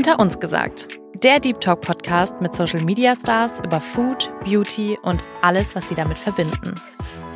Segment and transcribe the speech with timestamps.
[0.00, 0.88] Unter uns gesagt.
[1.22, 5.94] Der Deep Talk Podcast mit Social Media Stars über Food, Beauty und alles, was sie
[5.94, 6.74] damit verbinden.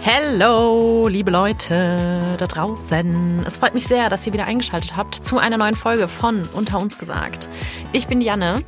[0.00, 3.44] Hello, liebe Leute da draußen.
[3.46, 6.78] Es freut mich sehr, dass ihr wieder eingeschaltet habt zu einer neuen Folge von Unter
[6.78, 7.50] uns gesagt.
[7.92, 8.62] Ich bin Janne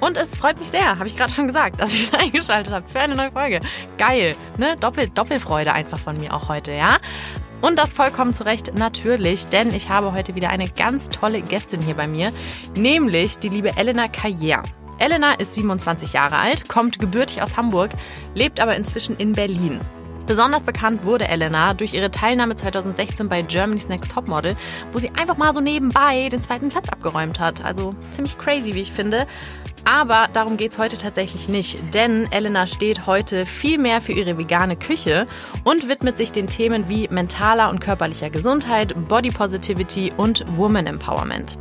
[0.00, 2.90] und es freut mich sehr, habe ich gerade schon gesagt, dass ihr wieder eingeschaltet habt
[2.90, 3.62] für eine neue Folge.
[3.96, 4.76] Geil, ne?
[4.78, 6.98] Doppel, Doppelfreude einfach von mir auch heute, ja?
[7.60, 11.80] Und das vollkommen zu Recht natürlich, denn ich habe heute wieder eine ganz tolle Gästin
[11.80, 12.32] hier bei mir,
[12.76, 14.62] nämlich die liebe Elena Carrière.
[14.98, 17.90] Elena ist 27 Jahre alt, kommt gebürtig aus Hamburg,
[18.34, 19.80] lebt aber inzwischen in Berlin.
[20.26, 24.56] Besonders bekannt wurde Elena durch ihre Teilnahme 2016 bei Germany's Next Topmodel,
[24.92, 27.64] wo sie einfach mal so nebenbei den zweiten Platz abgeräumt hat.
[27.64, 29.26] Also ziemlich crazy, wie ich finde.
[29.88, 34.36] Aber darum geht es heute tatsächlich nicht, denn Elena steht heute viel mehr für ihre
[34.36, 35.26] vegane Küche
[35.64, 41.56] und widmet sich den Themen wie mentaler und körperlicher Gesundheit, Body Positivity und Woman Empowerment.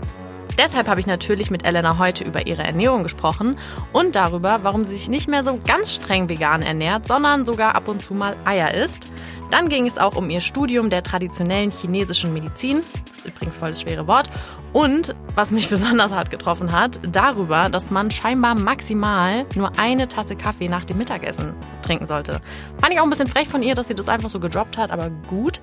[0.58, 3.58] Deshalb habe ich natürlich mit Elena heute über ihre Ernährung gesprochen
[3.94, 7.87] und darüber, warum sie sich nicht mehr so ganz streng vegan ernährt, sondern sogar ab
[7.87, 9.07] und zu mal Eier isst.
[9.49, 12.84] Dann ging es auch um ihr Studium der traditionellen chinesischen Medizin.
[13.05, 14.29] Das ist übrigens voll das schwere Wort.
[14.73, 20.35] Und, was mich besonders hart getroffen hat, darüber, dass man scheinbar maximal nur eine Tasse
[20.35, 22.41] Kaffee nach dem Mittagessen trinken sollte.
[22.81, 24.91] Fand ich auch ein bisschen frech von ihr, dass sie das einfach so gedroppt hat,
[24.91, 25.62] aber gut.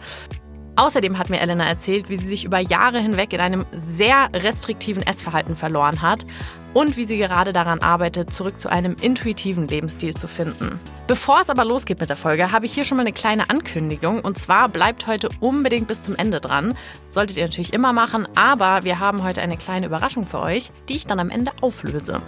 [0.76, 5.06] Außerdem hat mir Elena erzählt, wie sie sich über Jahre hinweg in einem sehr restriktiven
[5.06, 6.26] Essverhalten verloren hat
[6.72, 10.80] und wie sie gerade daran arbeitet, zurück zu einem intuitiven Lebensstil zu finden.
[11.06, 14.20] Bevor es aber losgeht mit der Folge, habe ich hier schon mal eine kleine Ankündigung.
[14.20, 16.76] Und zwar bleibt heute unbedingt bis zum Ende dran.
[17.10, 20.96] Solltet ihr natürlich immer machen, aber wir haben heute eine kleine Überraschung für euch, die
[20.96, 22.20] ich dann am Ende auflöse.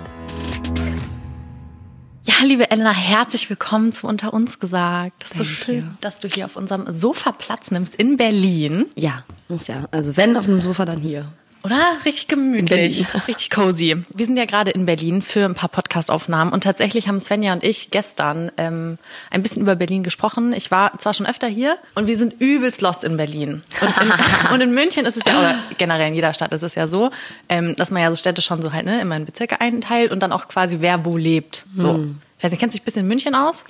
[2.26, 5.22] Ja, liebe Elena, herzlich willkommen zu Unter uns gesagt.
[5.22, 8.86] Es ist so schön, dass du hier auf unserem Sofa Platz nimmst in Berlin.
[8.96, 9.86] Ja, ist ja.
[9.92, 11.26] Also wenn auf einem Sofa, dann hier.
[11.62, 11.96] Oder?
[12.04, 14.04] Richtig gemütlich, richtig cozy.
[14.14, 17.64] Wir sind ja gerade in Berlin für ein paar Podcast-Aufnahmen und tatsächlich haben Svenja und
[17.64, 18.98] ich gestern ähm,
[19.30, 20.52] ein bisschen über Berlin gesprochen.
[20.52, 23.62] Ich war zwar schon öfter hier und wir sind übelst lost in Berlin.
[23.80, 24.12] Und in,
[24.54, 27.10] und in München ist es ja, oder generell in jeder Stadt ist es ja so,
[27.48, 30.20] ähm, dass man ja so Städte schon so halt ne, immer in Bezirke einteilt und
[30.20, 31.64] dann auch quasi wer wo lebt.
[31.74, 31.94] So.
[31.94, 32.20] Hm.
[32.38, 33.64] Ich weiß nicht, kennst du dich ein bisschen in München aus?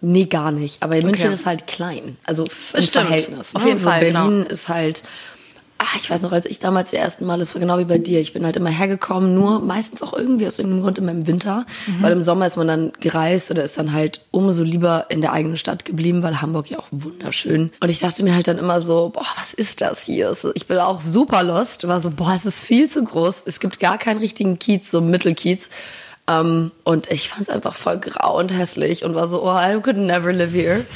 [0.00, 0.82] Nee, gar nicht.
[0.82, 2.18] Aber München ist halt klein.
[2.24, 2.44] Also
[2.74, 3.54] im Verhältnis.
[3.54, 3.60] Ne?
[3.60, 4.00] Auf jeden also Fall.
[4.00, 4.50] Berlin genau.
[4.50, 5.02] ist halt
[5.84, 7.98] ach, ich weiß noch, als ich damals die ersten Mal, das war genau wie bei
[7.98, 11.26] dir, ich bin halt immer hergekommen, nur meistens auch irgendwie aus irgendeinem Grund immer im
[11.26, 12.02] Winter, mhm.
[12.02, 15.32] weil im Sommer ist man dann gereist oder ist dann halt umso lieber in der
[15.32, 17.70] eigenen Stadt geblieben, weil Hamburg ja auch wunderschön.
[17.80, 20.34] Und ich dachte mir halt dann immer so, boah, was ist das hier?
[20.54, 23.80] Ich bin auch super lost, war so, boah, es ist viel zu groß, es gibt
[23.80, 25.70] gar keinen richtigen Kiez, so Mittelkiez.
[26.26, 29.78] Um, und ich fand es einfach voll grau und hässlich und war so, oh, I
[29.82, 30.86] could never live here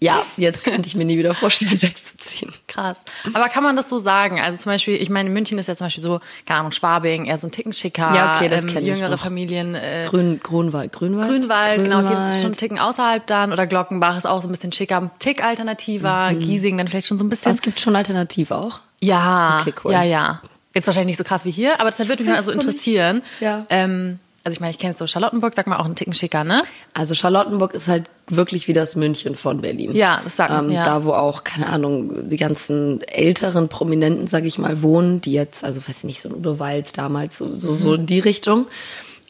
[0.00, 2.52] ja, jetzt könnte ich mir nie wieder vorstellen, wegzuziehen.
[2.68, 3.04] Krass.
[3.32, 4.40] Aber kann man das so sagen?
[4.40, 7.38] Also zum Beispiel, ich meine, München ist ja zum Beispiel so, keine Ahnung, Schwabing, eher
[7.38, 8.12] so ein Ticken schicker.
[8.14, 9.74] Ja, okay, das ähm, kenne ich Jüngere Familien.
[9.74, 11.28] Äh, Grün, Grünwald, Grünwald.
[11.28, 13.52] Grünwald, genau, okay, das ist schon ein Ticken außerhalb dann.
[13.52, 16.32] Oder Glockenbach ist auch so ein bisschen schicker, ein Tick alternativer.
[16.32, 16.38] Mhm.
[16.40, 17.52] Giesing dann vielleicht schon so ein bisschen.
[17.52, 18.80] Es gibt schon Alternative auch?
[19.00, 19.58] Ja.
[19.60, 19.92] Okay, cool.
[19.92, 20.40] Ja, ja.
[20.74, 23.22] Jetzt wahrscheinlich nicht so krass wie hier, aber das würde mich mal so interessieren.
[23.40, 23.66] Ja.
[23.68, 26.60] Ähm, also ich meine, ich kenne so Charlottenburg, sag mal auch einen Ticken schicker, ne?
[26.94, 29.94] Also Charlottenburg ist halt wirklich wie das München von Berlin.
[29.94, 30.84] Ja, das sagt man, ähm, ja.
[30.84, 35.62] Da, wo auch, keine Ahnung, die ganzen älteren Prominenten, sag ich mal, wohnen, die jetzt,
[35.62, 37.78] also weiß ich nicht, so ein Udo Walz damals, so, so, mhm.
[37.78, 38.66] so in die Richtung.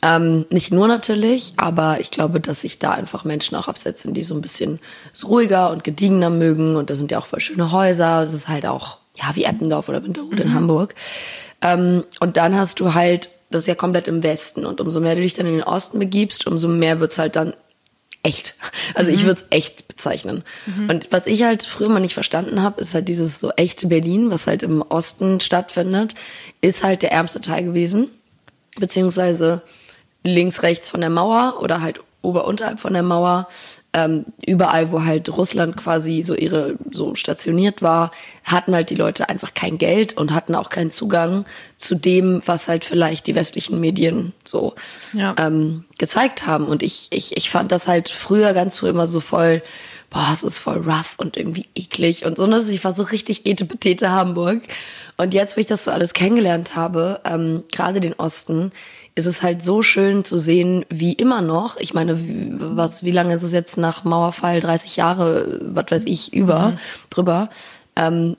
[0.04, 4.24] Ähm, nicht nur natürlich, aber ich glaube, dass sich da einfach Menschen auch absetzen, die
[4.24, 4.80] so ein bisschen
[5.22, 6.74] ruhiger und gediegener mögen.
[6.74, 8.24] Und da sind ja auch voll schöne Häuser.
[8.24, 10.50] Das ist halt auch, ja, wie Eppendorf oder Winterhude mhm.
[10.50, 10.94] in Hamburg.
[11.60, 14.66] Ähm, und dann hast du halt das ist ja komplett im Westen.
[14.66, 17.54] Und umso mehr du dich dann in den Osten begibst, umso mehr wird's halt dann
[18.22, 18.54] echt.
[18.94, 19.16] Also mhm.
[19.16, 20.44] ich würde es echt bezeichnen.
[20.66, 20.90] Mhm.
[20.90, 24.30] Und was ich halt früher mal nicht verstanden habe, ist halt dieses so echte Berlin,
[24.30, 26.14] was halt im Osten stattfindet,
[26.60, 28.10] ist halt der ärmste Teil gewesen.
[28.76, 29.62] Beziehungsweise
[30.24, 33.48] links, rechts von der Mauer oder halt ober unterhalb von der Mauer
[33.94, 38.10] ähm, überall, wo halt Russland quasi so ihre so stationiert war,
[38.44, 41.44] hatten halt die Leute einfach kein Geld und hatten auch keinen Zugang
[41.76, 44.74] zu dem, was halt vielleicht die westlichen Medien so
[45.12, 45.34] ja.
[45.39, 46.66] ähm, gezeigt haben.
[46.66, 49.62] Und ich, ich, ich fand das halt früher ganz früh immer so voll,
[50.09, 52.44] boah, es ist voll rough und irgendwie eklig und so.
[52.44, 54.62] Und ich war so richtig etepetete Hamburg.
[55.18, 58.72] Und jetzt, wo ich das so alles kennengelernt habe, ähm, gerade den Osten,
[59.14, 62.18] ist es halt so schön zu sehen, wie immer noch, ich meine,
[62.76, 66.78] was, wie lange ist es jetzt nach Mauerfall, 30 Jahre, was weiß ich, über, mhm.
[67.10, 67.50] drüber,
[67.97, 68.36] ähm,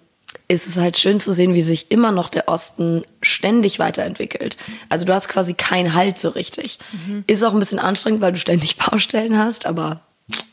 [0.47, 4.57] ist es halt schön zu sehen, wie sich immer noch der Osten ständig weiterentwickelt.
[4.89, 6.79] Also du hast quasi keinen Halt so richtig.
[6.91, 7.23] Mhm.
[7.27, 10.01] Ist auch ein bisschen anstrengend, weil du ständig Baustellen hast, aber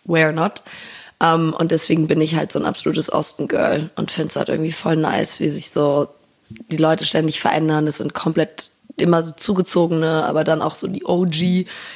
[0.04, 0.62] where not?
[1.22, 4.72] Um, und deswegen bin ich halt so ein absolutes Osten-Girl und finde es halt irgendwie
[4.72, 6.08] voll nice, wie sich so
[6.48, 7.86] die Leute ständig verändern.
[7.86, 8.70] Es sind komplett
[9.00, 11.34] immer so zugezogene, aber dann auch so die OG.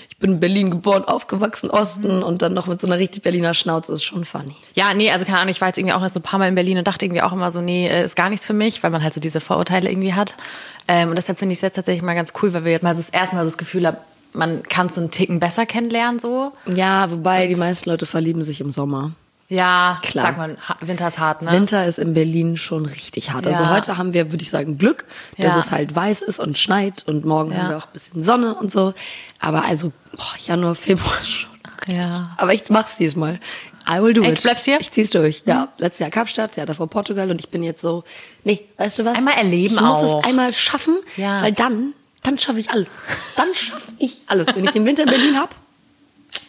[0.08, 3.54] Ich bin in Berlin geboren, aufgewachsen, Osten und dann noch mit so einer richtig Berliner
[3.54, 4.54] Schnauze ist schon funny.
[4.74, 6.48] Ja, nee, also keine Ahnung, ich war jetzt irgendwie auch noch so ein paar Mal
[6.48, 8.82] in Berlin und dachte irgendwie auch immer so, nee, äh, ist gar nichts für mich,
[8.82, 10.36] weil man halt so diese Vorurteile irgendwie hat.
[10.86, 12.94] Ähm, und deshalb finde ich es jetzt tatsächlich mal ganz cool, weil wir jetzt mal
[12.94, 13.98] so das erste Mal so das Gefühl haben,
[14.32, 16.52] man kann so einen Ticken besser kennenlernen so.
[16.66, 19.12] Ja, wobei die meisten Leute verlieben sich im Sommer.
[19.54, 20.26] Ja, Klar.
[20.26, 21.50] sagt man, ha- Winter ist hart, ne?
[21.52, 23.46] Winter ist in Berlin schon richtig hart.
[23.46, 23.70] Also Ja.
[23.70, 25.04] heute haben wir, würde ich sagen, Glück,
[25.38, 25.60] dass Ja.
[25.60, 27.58] es halt weiß ist und schneit und morgen Ja.
[27.58, 28.94] haben wir auch ein bisschen Sonne und so.
[29.40, 31.50] Aber also boah, Januar, Februar schon.
[31.86, 32.30] Ja.
[32.36, 33.38] Aber ich mach's diesmal.
[33.86, 34.42] I will do Echt, it.
[34.42, 34.80] bleibst hier?
[34.80, 35.42] Ich zieh's durch.
[35.44, 38.02] Ja, letztes Jahr Kapstadt, Jahr davor Portugal und ich bin jetzt so,
[38.42, 39.16] nee, weißt du was?
[39.16, 40.20] Einmal erleben Ich muss auch.
[40.20, 41.42] es einmal schaffen, Ja.
[41.42, 41.92] weil dann,
[42.22, 42.88] dann schaffe ich alles.
[43.36, 44.46] Dann schaffe ich alles.
[44.54, 45.54] Wenn ich den Winter in Berlin hab,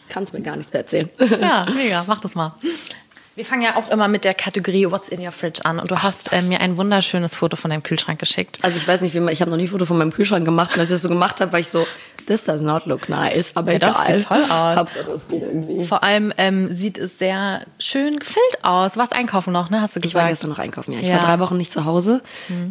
[0.08, 1.08] kann's mir gar nichts mehr erzählen.
[1.40, 2.54] Ja, mega, mach das mal.
[3.34, 6.02] Wir fangen ja auch immer mit der Kategorie What's in your fridge an und du
[6.02, 8.58] hast äh, mir ein wunderschönes Foto von deinem Kühlschrank geschickt.
[8.62, 10.46] Also ich weiß nicht, wie man, ich habe noch nie ein Foto von meinem Kühlschrank
[10.46, 11.86] gemacht und als ich das so gemacht habe, war ich so,
[12.26, 14.18] this does not look nice, aber Ja, das egal.
[14.20, 14.76] sieht toll aus.
[14.76, 15.84] Hauptsache es geht irgendwie.
[15.84, 18.92] Vor allem ähm, sieht es sehr schön gefüllt aus.
[18.94, 19.80] Du warst einkaufen noch, ne?
[19.80, 20.30] Hast du Ich war gesagt?
[20.30, 20.98] gestern noch einkaufen, ja.
[21.00, 21.16] Ich Ja.
[21.16, 21.18] Mhm.
[21.22, 22.22] war drei Wochen nicht zu Hause,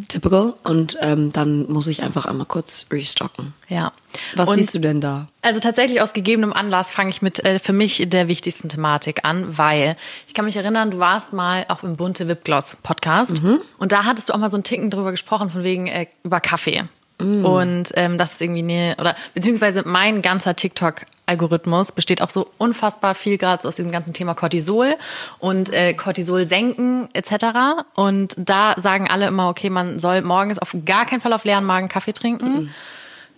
[0.08, 3.54] typical, und ähm, dann muss ich einfach einmal kurz restocken.
[3.68, 3.92] Ja.
[4.34, 5.28] Was und siehst du denn da?
[5.42, 9.58] Also tatsächlich aus gegebenem Anlass fange ich mit äh, für mich der wichtigsten Thematik an,
[9.58, 13.60] weil ich kann mich erinnern, du warst mal auch im bunte Wipgloss Podcast Mhm.
[13.78, 16.40] und da hattest du auch mal so einen Ticken drüber gesprochen von wegen äh, über
[16.40, 16.84] Kaffee
[17.18, 17.44] Mm.
[17.44, 22.50] und ähm, das ist irgendwie ne oder beziehungsweise mein ganzer TikTok Algorithmus besteht auch so
[22.58, 24.94] unfassbar viel gerade so aus diesem ganzen Thema Cortisol
[25.38, 27.84] und äh, Cortisol senken etc.
[27.94, 31.64] Und da sagen alle immer, okay, man soll morgens auf gar keinen Fall auf leeren
[31.64, 32.70] Magen Kaffee trinken.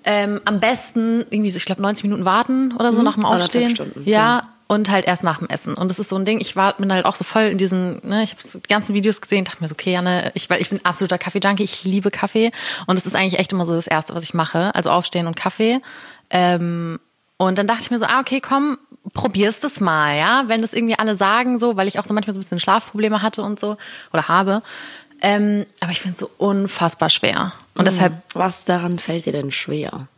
[0.05, 3.71] Ähm, am besten irgendwie, so, ich glaube, 90 Minuten warten oder so nach dem Aufstehen.
[3.71, 4.49] Stunden, ja.
[4.69, 5.75] Und halt erst nach dem Essen.
[5.75, 8.06] Und das ist so ein Ding, ich war, bin halt auch so voll in diesen,
[8.06, 10.69] ne, ich habe die ganzen Videos gesehen, dachte mir so, okay, Janne, ich, weil ich
[10.69, 12.53] bin absoluter Kaffee-Junkie, ich liebe Kaffee.
[12.87, 14.75] Und das ist eigentlich echt immer so das Erste, was ich mache.
[14.75, 15.81] Also aufstehen und Kaffee.
[16.31, 17.00] Ähm,
[17.38, 18.79] und dann dachte ich mir so, ah, okay, komm,
[19.15, 20.44] probierst es mal, ja.
[20.49, 23.23] Wenn das irgendwie alle sagen, so, weil ich auch so manchmal so ein bisschen Schlafprobleme
[23.23, 23.79] hatte und so,
[24.12, 24.62] oder habe.
[25.23, 27.55] Ähm, aber ich finde es so unfassbar schwer.
[27.75, 30.09] Und deshalb Was daran fällt dir denn schwer?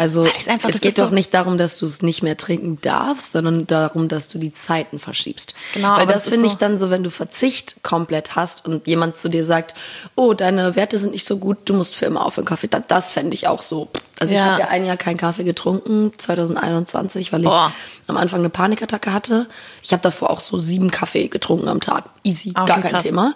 [0.00, 0.24] Also
[0.66, 4.28] es geht doch nicht darum, dass du es nicht mehr trinken darfst, sondern darum, dass
[4.28, 5.52] du die Zeiten verschiebst.
[5.74, 9.18] Genau, Weil das finde so- ich dann so, wenn du Verzicht komplett hast und jemand
[9.18, 9.74] zu dir sagt,
[10.16, 12.66] oh, deine Werte sind nicht so gut, du musst für immer aufhören Kaffee.
[12.68, 13.88] Das, das fände ich auch so.
[14.18, 14.46] Also ich Ja.
[14.52, 17.70] habe ja ein Jahr keinen Kaffee getrunken, 2021, weil ich Boah.
[18.06, 19.48] am Anfang eine Panikattacke hatte.
[19.82, 22.04] Ich habe davor auch so sieben Kaffee getrunken am Tag.
[22.24, 23.02] Easy, okay, gar kein krass.
[23.02, 23.34] Thema.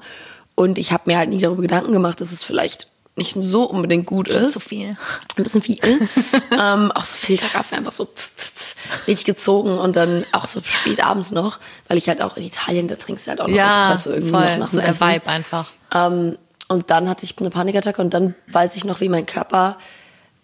[0.55, 4.07] Und ich habe mir halt nie darüber Gedanken gemacht, dass es vielleicht nicht so unbedingt
[4.07, 4.55] gut ist.
[4.55, 4.97] zu viel.
[5.37, 5.79] Ein bisschen viel.
[6.51, 8.77] ähm, auch so Filterkaffee einfach so tz, tz, tz,
[9.07, 12.89] richtig gezogen und dann auch so spät abends noch, weil ich halt auch in Italien,
[12.89, 14.57] da trinkst du halt auch noch Ja, Espresso irgendwie voll.
[14.57, 15.09] noch nach dem der Essen.
[15.09, 15.67] Vibe einfach.
[15.95, 16.39] Ähm,
[16.69, 19.79] und dann hatte ich eine Panikattacke und dann weiß ich noch, wie mein Körper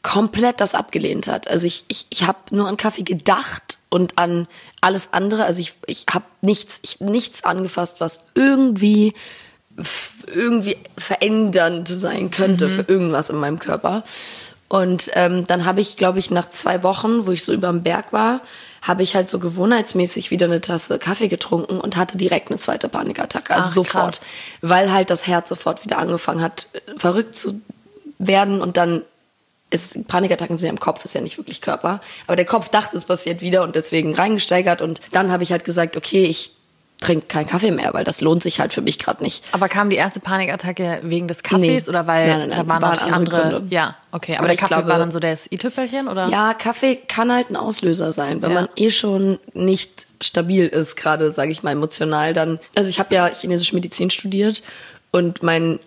[0.02, 1.48] komplett das abgelehnt hat.
[1.48, 4.48] Also ich, ich, ich habe nur an Kaffee gedacht und an
[4.80, 5.44] alles andere.
[5.44, 9.14] Also ich, ich habe nichts, ich hab nichts angefasst, was irgendwie
[10.26, 14.04] irgendwie verändernd sein könnte für irgendwas in meinem Körper.
[14.68, 18.12] Und ähm, dann habe ich, glaube ich, nach zwei Wochen, wo ich so überm Berg
[18.12, 18.42] war,
[18.82, 22.88] habe ich halt so gewohnheitsmäßig wieder eine Tasse Kaffee getrunken und hatte direkt eine zweite
[22.88, 23.52] Panikattacke.
[23.52, 24.18] Also Ach, sofort.
[24.18, 24.26] krass.
[24.60, 27.60] Weil halt das Herz sofort wieder angefangen hat, äh, verrückt zu
[28.18, 29.02] werden und dann
[29.70, 32.00] ist, Panikattacken sind ja im Kopf, ist ja nicht wirklich Körper.
[32.26, 34.82] Aber der Kopf dachte, es passiert wieder und deswegen reingesteigert.
[34.82, 36.52] Und dann habe ich halt gesagt, okay, ich
[37.00, 39.42] trinke keinen Kaffee mehr, weil das lohnt sich halt für mich gerade nicht.
[39.52, 41.90] Aber kam die erste Panikattacke wegen des Kaffees Nee.
[41.90, 43.40] oder weil Nein, nein, nein, da waren, waren andere andere?
[43.58, 43.74] Gründe.
[43.74, 44.32] Ja, okay.
[44.32, 46.28] Aber, Aber der Kaffee glaube- war dann so das i-Tüpfelchen oder?
[46.28, 48.60] Ja, Kaffee kann halt ein Auslöser sein, wenn Ja.
[48.62, 52.34] man eh schon nicht stabil ist, gerade sage ich mal emotional.
[52.34, 54.62] Dann, also ich habe ja chinesische Medizin studiert
[55.10, 55.78] und mein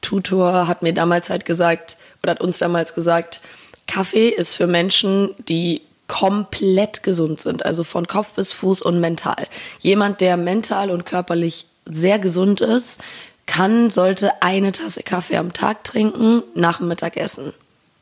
[0.00, 3.40] Tutor hat mir damals halt gesagt oder hat uns damals gesagt,
[3.86, 9.46] Kaffee ist für Menschen, die komplett gesund sind, also von Kopf bis Fuß und mental.
[9.78, 13.00] Jemand, der mental und körperlich sehr gesund ist,
[13.46, 17.54] kann, sollte eine Tasse Kaffee am Tag trinken nach dem Mittagessen.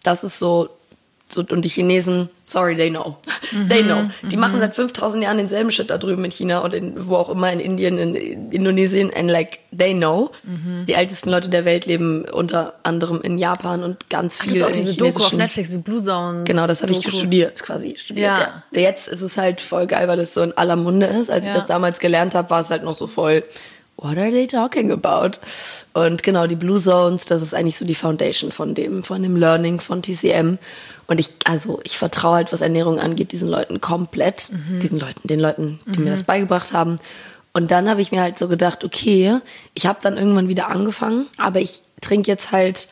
[0.03, 0.69] Das ist so,
[1.28, 3.16] so und die Chinesen, sorry, they know.
[3.68, 4.04] they know.
[4.23, 7.28] Die machen seit 5000 Jahren denselben Shit da drüben in China und in, wo auch
[7.28, 10.30] immer, in Indien, in Indonesien, and like, they know.
[10.87, 14.71] Die ältesten Leute der Welt leben unter anderem in Japan und ganz viel Gibt's auch
[14.71, 16.45] in diese Doku auf Netflix, diese Blue Zones.
[16.45, 18.25] Genau, das habe ich studiert, quasi studiert.
[18.26, 18.62] Ja.
[18.71, 18.80] Ja.
[18.80, 21.28] Jetzt ist es halt voll geil, weil es so in aller Munde ist.
[21.28, 21.50] Als Ja.
[21.50, 23.42] ich das damals gelernt habe, war es halt noch so voll,
[23.97, 25.38] what are they talking about?
[25.95, 29.37] Und genau, die Blue Zones, das ist eigentlich so die Foundation von dem, von dem
[29.37, 30.59] Learning von TCM.
[31.07, 34.50] Und ich, also ich vertraue halt, was Ernährung angeht, diesen Leuten komplett,
[34.83, 36.99] diesen Leuten, den Leuten, die mir das beigebracht haben.
[37.53, 39.38] Und dann habe ich mir halt so gedacht, okay,
[39.73, 42.88] ich habe dann irgendwann wieder angefangen, aber ich trinke jetzt halt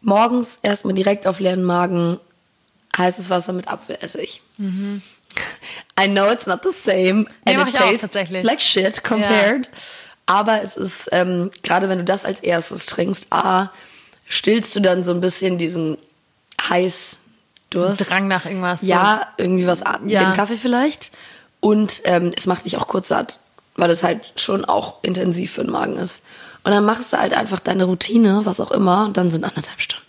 [0.00, 2.18] morgens erstmal direkt auf leeren Magen
[2.96, 4.40] heißes Wasser mit Apfelessig.
[6.00, 7.26] I know it's not the same.
[7.44, 8.42] Nee, and it auch tastes tatsächlich.
[8.42, 9.68] like shit compared.
[10.26, 13.70] Aber es ist, ähm, gerade wenn du das als erstes trinkst, A,
[14.28, 15.98] stillst du dann so ein bisschen diesen
[16.60, 18.10] Heißdurst.
[18.10, 18.82] Drang nach irgendwas.
[18.82, 20.24] Ja, irgendwie was an Ja.
[20.24, 21.12] dem Kaffee vielleicht.
[21.60, 23.40] Und ähm, es macht dich auch kurz satt,
[23.76, 26.24] weil es halt schon auch intensiv für den Magen ist.
[26.64, 29.80] Und dann machst du halt einfach deine Routine, was auch immer, und dann sind anderthalb
[29.80, 30.04] Stunden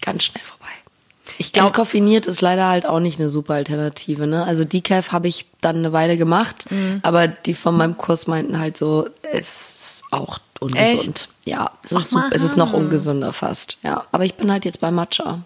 [0.00, 0.63] ganz schnell vorbei.
[1.54, 4.26] Glaube, Entkoffiniert ist leider halt auch nicht eine super Alternative.
[4.26, 4.44] Ne?
[4.44, 6.66] Also Decaf habe ich dann eine Weile gemacht,
[7.02, 11.28] aber die von meinem Kurs meinten halt so, es ist auch ungesund.
[11.44, 12.82] Ja, es ist, super, es ist noch Mann.
[12.82, 13.78] ungesünder fast.
[13.82, 15.40] Ja, aber ich bin halt jetzt bei Matcha.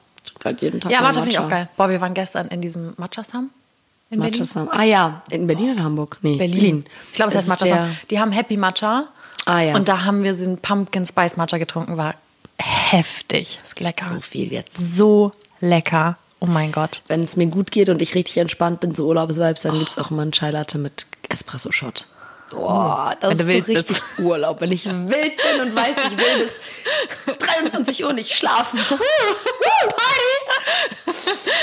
[0.45, 1.69] Halt jeden Tag ja, Matcha finde ich auch geil.
[1.77, 3.51] Boah, wir waren gestern in diesem Matcha-Sam.
[4.11, 4.45] In Matcha Berlin.
[4.45, 4.69] Sam.
[4.71, 6.19] Ah ja, in Berlin oder Hamburg?
[6.23, 6.85] Nee, Berlin.
[7.11, 7.97] Ich glaube, es heißt Das Matcha Sam.
[8.11, 9.09] Die haben Happy Matcha.
[9.45, 9.75] Ah, ja.
[9.75, 11.97] Und da haben wir den Pumpkin Spice Matcha getrunken.
[11.97, 12.15] War
[12.59, 13.59] heftig.
[13.65, 14.07] Ist lecker.
[14.15, 14.77] So viel jetzt.
[14.77, 16.19] So lecker.
[16.41, 17.03] Oh mein Gott.
[17.09, 20.11] Wenn es mir gut geht und ich richtig entspannt bin, so Urlaubsvibes, dann gibt's auch
[20.11, 22.07] immer einen Chai Latte mit Espresso-Shot.
[22.51, 24.61] Boah, das Wenn du ist so richtig Urlaub.
[24.61, 28.79] Wenn ich wild bin und weiß, ich will bis 23 Uhr nicht schlafen.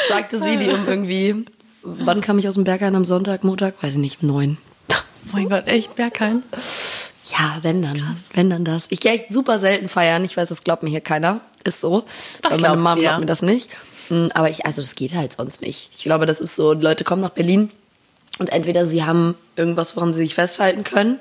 [0.10, 1.46] Sagte sie, die um irgendwie,
[1.82, 3.82] wann kam ich aus dem Berg ein am Sonntag, Montag?
[3.82, 4.58] Weiß ich nicht, um neun.
[4.92, 4.96] Oh
[5.34, 6.44] mein Gott, echt, Bergheim.
[7.24, 8.18] Ja, wenn dann.
[8.34, 8.86] Wenn dann das.
[8.90, 10.24] Ich gehe echt super selten feiern.
[10.24, 11.42] Ich weiß, das glaubt mir hier keiner.
[11.66, 12.06] Ist so.
[12.42, 13.02] Doch, Weil meine dir.
[13.08, 13.70] glaubt mir das nicht.
[14.10, 15.90] Mm, Aber ich, also das geht halt sonst nicht.
[15.98, 17.72] Ich glaube, das ist so, Leute kommen nach Berlin
[18.40, 21.20] und entweder sie haben irgendwas, woran sie sich festhalten können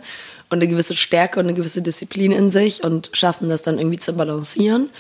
[0.51, 3.99] und eine gewisse Stärke und eine gewisse Disziplin in sich und schaffen das dann irgendwie
[3.99, 4.91] zu balancieren.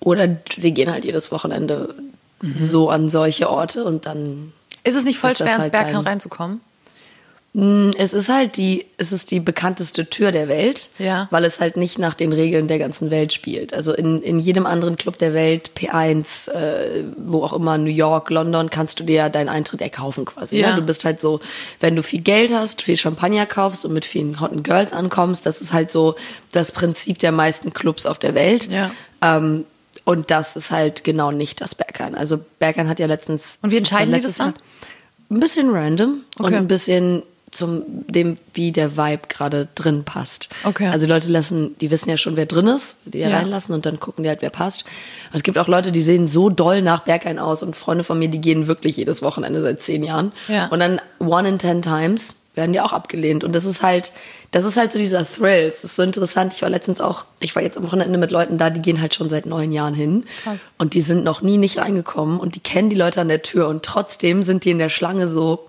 [0.00, 1.94] Oder sie gehen halt jedes Wochenende
[2.42, 2.54] Mhm.
[2.58, 4.52] so an solche Orte und dann
[4.82, 6.60] Ist es nicht voll schwer, ins halt Bergheim dein- reinzukommen?
[7.52, 11.26] Es ist halt die, es ist die bekannteste Tür der Welt, Ja.
[11.32, 13.74] weil es halt nicht nach den Regeln der ganzen Welt spielt.
[13.74, 18.30] Also in, in jedem anderen Club der Welt, P1, äh, wo auch immer, New York,
[18.30, 20.58] London, kannst du dir ja deinen Eintritt erkaufen quasi.
[20.60, 20.70] Ja.
[20.70, 20.76] Ne?
[20.76, 21.40] Du bist halt so,
[21.80, 25.60] wenn du viel Geld hast, viel Champagner kaufst und mit vielen Hotten Girls ankommst, das
[25.60, 26.14] ist halt so
[26.52, 28.68] das Prinzip der meisten Clubs auf der Welt.
[28.70, 28.92] Ja.
[29.22, 29.64] Ähm,
[30.04, 32.14] und das ist halt genau nicht das Berghain.
[32.14, 33.58] Also Berghain hat ja letztens.
[33.60, 34.54] Und wie entscheiden die das dann?
[35.32, 36.56] Ein bisschen random und Okay.
[36.56, 40.48] ein bisschen zum dem, wie der Vibe gerade drin passt.
[40.64, 40.86] Okay.
[40.86, 43.28] Also die Leute lassen, die wissen ja schon, wer drin ist, die ja.
[43.28, 44.84] Reinlassen und dann gucken die halt, wer passt.
[45.32, 48.18] Und es gibt auch Leute, die sehen so doll nach Berghain aus und Freunde von
[48.18, 50.32] mir, die gehen wirklich jedes Wochenende seit zehn Jahren.
[50.48, 50.68] Ja.
[50.68, 53.44] Und dann one in ten times werden die auch abgelehnt.
[53.44, 54.12] Und das ist halt,
[54.50, 55.72] das ist halt so dieser Thrill.
[55.72, 56.52] Es ist so interessant.
[56.52, 59.14] Ich war letztens auch, ich war jetzt am Wochenende mit Leuten da, die gehen halt
[59.14, 60.24] schon seit neun Jahren hin.
[60.42, 60.66] Krass.
[60.76, 63.68] Und die sind noch nie nicht reingekommen und die kennen die Leute an der Tür
[63.68, 65.66] und trotzdem sind die in der Schlange so.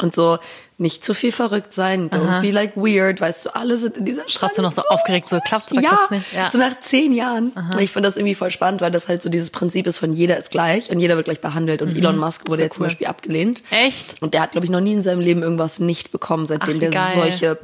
[0.00, 0.38] Und so
[0.80, 4.22] nicht zu viel verrückt sein, don't be like weird, weißt du, alle sind in dieser
[4.28, 4.52] Schlange.
[4.52, 6.32] Trotzdem noch so aufgeregt, so klappt's oder ja, klappt's nicht?
[6.32, 6.50] Ja.
[6.52, 7.48] so nach zehn Jahren.
[7.50, 10.12] Und Ich finde das irgendwie voll spannend, weil das halt so dieses Prinzip ist von
[10.12, 11.82] jeder ist gleich und jeder wird gleich behandelt.
[11.82, 12.84] Und Elon Musk wurde zum Mhm.
[12.84, 12.86] cool.
[12.90, 13.62] Beispiel abgelehnt.
[13.70, 14.22] Echt?
[14.22, 16.80] Und der hat, glaube ich, noch nie in seinem Leben irgendwas nicht bekommen, seitdem Ach,
[16.80, 17.12] der geil.
[17.16, 17.58] solche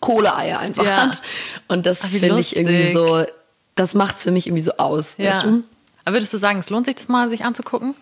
[0.00, 0.96] Kohleeier einfach Ja.
[1.08, 1.22] hat.
[1.68, 3.24] Und das finde ich irgendwie so,
[3.74, 5.14] das macht's für mich irgendwie so aus.
[5.16, 5.30] Ja.
[5.32, 5.62] Weißt du?
[6.04, 7.94] Aber würdest du sagen, es lohnt sich das mal, sich anzugucken?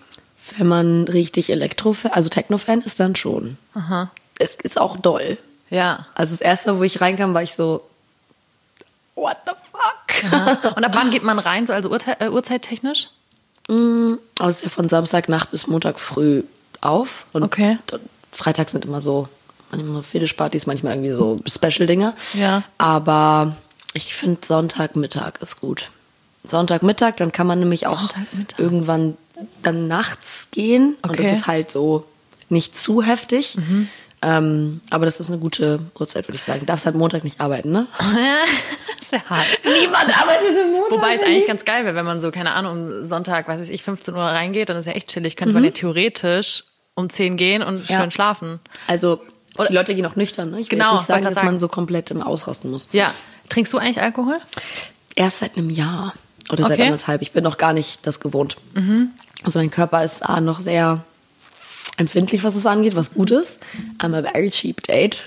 [0.56, 3.56] Wenn man richtig Elektro, also Techno-Fan ist, dann schon.
[4.38, 5.38] Es ist auch doll.
[5.70, 6.06] Ja.
[6.14, 7.82] Also das erste Mal, wo ich reinkam, war ich so,
[9.14, 10.76] what the fuck?
[10.76, 13.10] Und ab wann geht man rein, so also Uhrzei äh, uhrzeittechnisch?
[13.68, 16.42] Also ist ja von Samstagnacht bis Montag früh
[16.80, 17.24] auf.
[17.32, 17.78] Und Okay.
[18.32, 19.28] Freitags sind immer so,
[19.70, 22.14] manchmal Fetischpartys, manchmal irgendwie so Special-Dinge.
[22.34, 22.62] Ja.
[22.78, 23.56] Aber
[23.94, 25.90] ich finde Sonntagmittag ist gut.
[26.44, 28.08] Sonntagmittag, dann kann man nämlich auch
[28.58, 29.16] irgendwann
[29.62, 30.96] dann nachts gehen.
[31.02, 31.34] Und das Okay.
[31.36, 32.06] ist halt so
[32.48, 33.56] nicht zu heftig.
[34.24, 36.64] Ähm, aber das ist eine gute Uhrzeit, würde ich sagen.
[36.64, 37.88] Darfst halt Montag nicht arbeiten, ne?
[39.00, 39.46] das wäre hart.
[39.64, 40.90] Niemand arbeitet im Montag.
[40.92, 43.82] Wobei es eigentlich ganz geil wäre, wenn man so, keine Ahnung, um Sonntag, weiß ich,
[43.82, 45.34] 15 Uhr reingeht, dann ist ja echt chillig.
[45.36, 47.84] Könnte man ja theoretisch um 10 gehen und Mhm.
[47.88, 48.00] Ja.
[48.00, 48.60] schön schlafen.
[48.86, 49.20] Also,
[49.58, 50.60] Oder- die Leute gehen auch nüchtern, ne?
[50.60, 51.58] Ich will Genau, nicht sagen, dass grad man sagen.
[51.58, 52.88] so komplett im Ausrasten muss.
[52.92, 53.12] Ja.
[53.48, 54.38] Trinkst du eigentlich Alkohol?
[55.16, 56.14] Erst seit einem Jahr
[56.50, 56.84] oder seit Okay.
[56.86, 57.22] anderthalb.
[57.22, 58.56] Ich bin noch gar nicht das gewohnt.
[59.44, 61.04] Also mein Körper ist A, noch sehr
[61.96, 63.60] empfindlich, was es angeht, was gut ist.
[63.98, 65.24] I'm a very cheap date.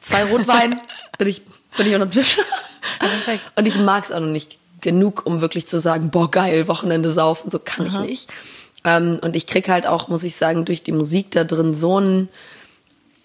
[0.00, 0.80] Zwei Rotwein
[1.18, 1.42] bin ich,
[1.76, 2.38] bin ich unter Tisch.
[3.56, 7.10] Und ich mag es auch noch nicht genug, um wirklich zu sagen, boah, geil, Wochenende
[7.10, 8.30] saufen, so kann ich nicht.
[8.84, 11.96] Ähm, und ich krieg halt auch, muss ich sagen, durch die Musik da drin so
[11.96, 12.28] einen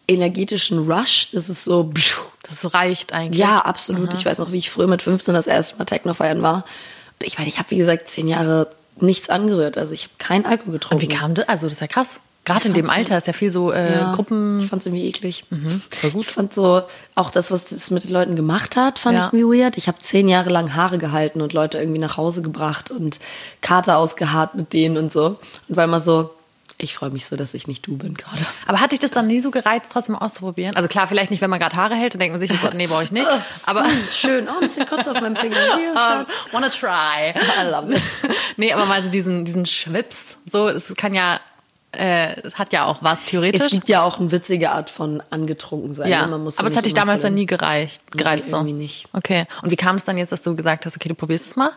[0.08, 1.30] energetischen Rush.
[1.32, 3.40] Das ist so, pschuh, Das reicht eigentlich.
[3.40, 4.14] ja, absolut.
[4.14, 6.66] Ich weiß noch, wie ich früher mit 15 das erste Mal Techno feiern war.
[7.20, 8.68] Und ich meine, ich habe, wie gesagt, zehn Jahre
[9.00, 9.78] nichts angerührt.
[9.78, 10.96] Also ich habe keinen Alkohol getrunken.
[10.96, 11.48] Und wie kam das?
[11.50, 12.20] Also, das ist ja krass.
[12.46, 14.60] Gerade in dem Alter ist ja viel so äh, Ja, Gruppen.
[14.62, 15.46] Ich fand's irgendwie eklig.
[15.90, 16.22] voll gut.
[16.24, 16.82] Ich fand so,
[17.16, 19.28] auch das, was das mit den Leuten gemacht hat, fand Ja.
[19.28, 19.78] ich irgendwie weird.
[19.78, 23.22] Ich habe zehn Jahre lang Haare gehalten und Leute irgendwie nach Hause gebracht und
[23.62, 25.38] Kater ausgeharrt mit denen und so.
[25.70, 26.32] Und war immer so,
[26.78, 28.46] ich freue mich so, dass ich nicht du bin gerade.
[28.66, 30.76] Aber hat dich das dann nie so gereizt, trotzdem auszuprobieren?
[30.76, 32.74] Also klar, vielleicht nicht, wenn man gerade Haare hält, dann denkt man sich, oh Gott,
[32.74, 33.30] nee, brauche ich nicht.
[33.66, 35.56] Aber Schön, oh, ein bisschen Kotze auf meinem Finger.
[35.56, 37.34] Hier, um, wanna try.
[37.62, 38.02] I love it.
[38.58, 40.38] nee, aber mal so diesen, diesen Schwips.
[40.52, 41.40] So, es kann ja,
[41.92, 43.72] äh, es hat ja auch was Es theoretisch.
[43.72, 46.10] gibt ja auch eine witzige Art von angetrunken sein.
[46.10, 46.28] ja, ne?
[46.32, 48.50] Man muss aber es hat dich damals dann nie gereicht, gereizt.
[48.50, 48.58] so.
[48.58, 49.08] irgendwie nicht.
[49.14, 49.46] Okay.
[49.62, 51.72] Und wie kam es dann jetzt, dass du gesagt hast, okay, du probierst es mal?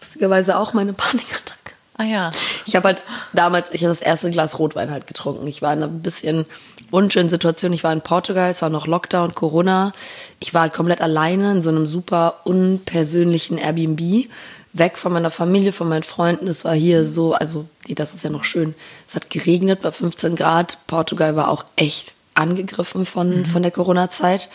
[0.00, 1.63] Lustigerweise auch meine Panikattacke.
[1.96, 2.30] Ah ja.
[2.66, 5.46] Ich habe halt damals, ich habe das erste Glas Rotwein halt getrunken.
[5.46, 6.44] Ich war in einer bisschen
[6.90, 7.72] unschönen Situation.
[7.72, 9.92] Ich war in Portugal, es war noch Lockdown, Corona.
[10.40, 14.28] Ich war halt komplett alleine in so einem super unpersönlichen Airbnb.
[14.72, 16.48] Weg von meiner Familie, von meinen Freunden.
[16.48, 18.74] Es war hier so, also, nee, das ist ja noch schön.
[19.06, 20.78] Es hat geregnet bei 15 Grad.
[20.88, 24.48] Portugal war auch echt angegriffen von, von der Corona-Zeit.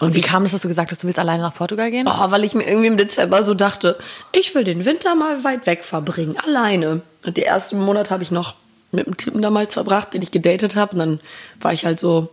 [0.00, 2.08] Und wie kam es, dass du gesagt hast, du willst alleine nach Portugal gehen?
[2.08, 3.98] Oh, weil ich mir irgendwie im Dezember so dachte,
[4.32, 7.02] ich will den Winter mal weit weg verbringen, alleine.
[7.24, 8.54] Und die ersten Monate habe ich noch
[8.90, 10.92] mit einem Typen damals verbracht, den ich gedatet habe.
[10.92, 11.20] Und dann
[11.60, 12.28] war ich halt so,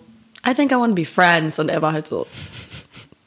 [0.47, 1.59] I think I want to be friends.
[1.59, 2.27] Und er war halt so,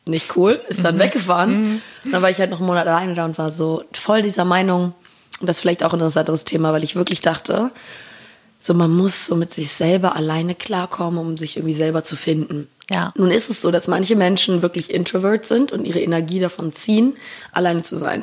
[0.05, 1.83] nicht cool, ist dann weggefahren.
[2.05, 4.45] Und dann war ich halt noch einen Monat alleine da und war so voll dieser
[4.45, 4.95] Meinung.
[5.41, 7.71] Und das ist vielleicht auch ein interessanteres Thema, weil ich wirklich dachte,
[8.63, 12.69] so man muss so mit sich selber alleine klarkommen, um sich irgendwie selber zu finden.
[12.89, 13.13] Ja.
[13.17, 17.17] Nun ist es so, dass manche Menschen wirklich introvert sind und ihre Energie davon ziehen,
[17.51, 18.23] alleine zu sein.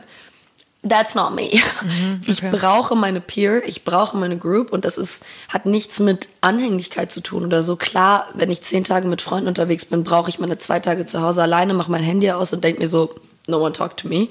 [0.88, 1.50] That's not me.
[2.26, 7.12] Ich brauche meine Peer, ich brauche meine Group und das ist, hat nichts mit Anhänglichkeit
[7.12, 7.76] zu tun oder so.
[7.76, 11.22] Klar, wenn ich zehn Tage mit Freunden unterwegs bin, brauche ich meine zwei Tage zu
[11.22, 13.14] Hause alleine, mache mein Handy aus und denke mir so,
[13.48, 14.30] no one talk to me.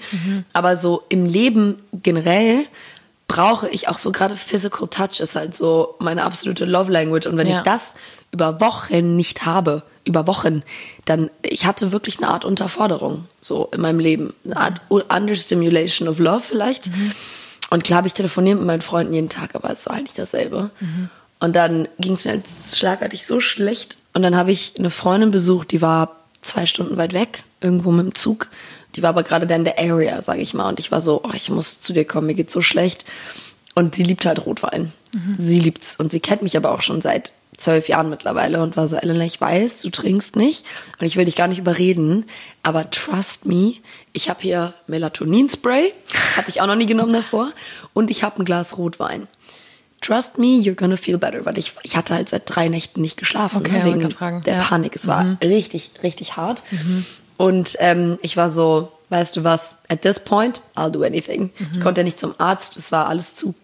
[0.54, 2.64] Aber so im Leben generell
[3.28, 7.36] brauche ich auch so gerade Physical Touch ist halt so meine absolute Love Language und
[7.36, 7.58] wenn Ja.
[7.58, 7.94] ich das
[8.32, 10.62] über Wochen nicht habe, über Wochen,
[11.04, 16.18] dann ich hatte wirklich eine Art Unterforderung so in meinem Leben, eine Art Understimulation of
[16.18, 16.90] Love vielleicht.
[17.70, 20.18] Und klar habe ich telefoniert mit meinen Freunden jeden Tag, aber es war halt nicht
[20.18, 20.70] dasselbe.
[21.40, 23.98] Und dann ging es mir halt schlagartig so schlecht.
[24.14, 28.06] Und dann habe ich eine Freundin besucht, die war zwei Stunden weit weg, irgendwo mit
[28.06, 28.48] dem Zug.
[28.98, 30.68] Die war aber gerade da in der Area, sage ich mal.
[30.68, 33.04] Und ich war so, oh, ich muss zu dir kommen, mir geht's so schlecht.
[33.76, 34.92] Und sie liebt halt Rotwein.
[35.38, 35.94] Sie liebt's.
[35.96, 39.24] Und sie kennt mich aber auch schon seit zwölf Jahren mittlerweile und war so, Elena,
[39.24, 40.66] ich weiß, du trinkst nicht
[40.98, 42.24] und ich will dich gar nicht überreden,
[42.64, 43.74] aber trust me,
[44.12, 45.92] ich habe hier Melatonin-Spray,
[46.36, 47.50] hatte ich auch noch nie genommen davor,
[47.94, 49.28] und ich habe ein Glas Rotwein.
[50.00, 53.16] Trust me, you're gonna feel better, weil ich, ich hatte halt seit drei Nächten nicht
[53.16, 54.00] geschlafen, Okay, ne, wegen
[54.42, 54.62] der Ja.
[54.62, 54.66] Mhm.
[54.66, 54.96] Panik.
[54.96, 56.62] Es war richtig, richtig hart.
[57.38, 61.50] Und ähm, ich war so, weißt du was, at this point, I'll do anything.
[61.58, 61.68] Mhm.
[61.72, 63.54] Ich konnte ja nicht zum Arzt, es war alles zu.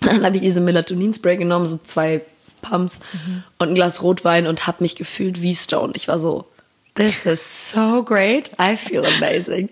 [0.00, 2.22] Dann habe ich diese Melatonin-Spray genommen, so zwei
[2.62, 3.44] Pumps Mhm.
[3.58, 5.92] und ein Glas Rotwein und habe mich gefühlt wie Stone.
[5.94, 6.46] Ich war so,
[6.94, 9.68] this is so great, I feel amazing.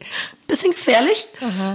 [0.47, 1.27] Bisschen gefährlich.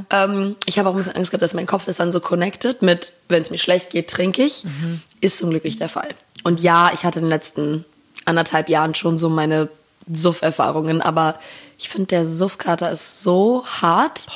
[0.09, 2.81] Ähm, ich habe auch ein bisschen Angst gehabt, dass mein Kopf das dann so connected
[2.81, 4.65] mit, wenn es mir schlecht geht, trinke ich.
[4.65, 5.01] Mhm.
[5.21, 6.09] Ist zum Glück nicht der Fall.
[6.43, 7.85] Und ja, ich hatte in den letzten
[8.25, 9.69] anderthalb Jahren schon so meine
[10.11, 11.39] Suff-Erfahrungen, aber
[11.77, 14.27] ich finde, der Suffkater ist so hart.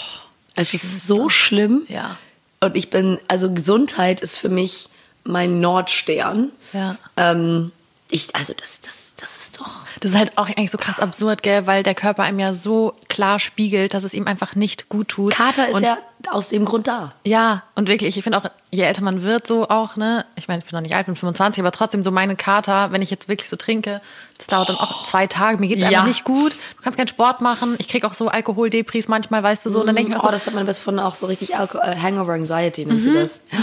[0.56, 1.84] Es ist so schlimm.
[1.88, 2.18] Ja.
[2.60, 4.90] Und ich bin, also Gesundheit ist für mich
[5.24, 6.52] mein Nordstern.
[6.74, 6.98] Ja.
[7.16, 7.72] Ähm,
[8.10, 9.09] ich, also das, das,
[9.52, 9.80] das ist doch.
[10.00, 12.94] Das ist halt auch eigentlich so krass absurd, gell, weil der Körper einem ja so
[13.08, 15.34] klar spiegelt, dass es ihm einfach nicht gut tut.
[15.34, 15.98] Kater ist und ja
[16.30, 17.14] aus dem Grund da.
[17.24, 20.60] Ja, und wirklich, ich finde auch, je älter man wird, so auch, ne, ich meine,
[20.60, 23.30] ich bin noch nicht alt, bin 25, aber trotzdem so meine Kater, wenn ich jetzt
[23.30, 24.02] wirklich so trinke,
[24.38, 25.88] das dauert dann auch zwei Tage, mir geht's Ja.
[25.88, 29.66] einfach nicht gut, du kannst keinen Sport machen, ich krieg auch so Alkoholdepris manchmal, weißt
[29.66, 31.16] du so, und dann denke ich mir Oh, so, das hat meine beste Freundin auch
[31.16, 33.42] so richtig Alko äh, Hangover Anxiety nennt sie das.
[33.52, 33.60] Ja.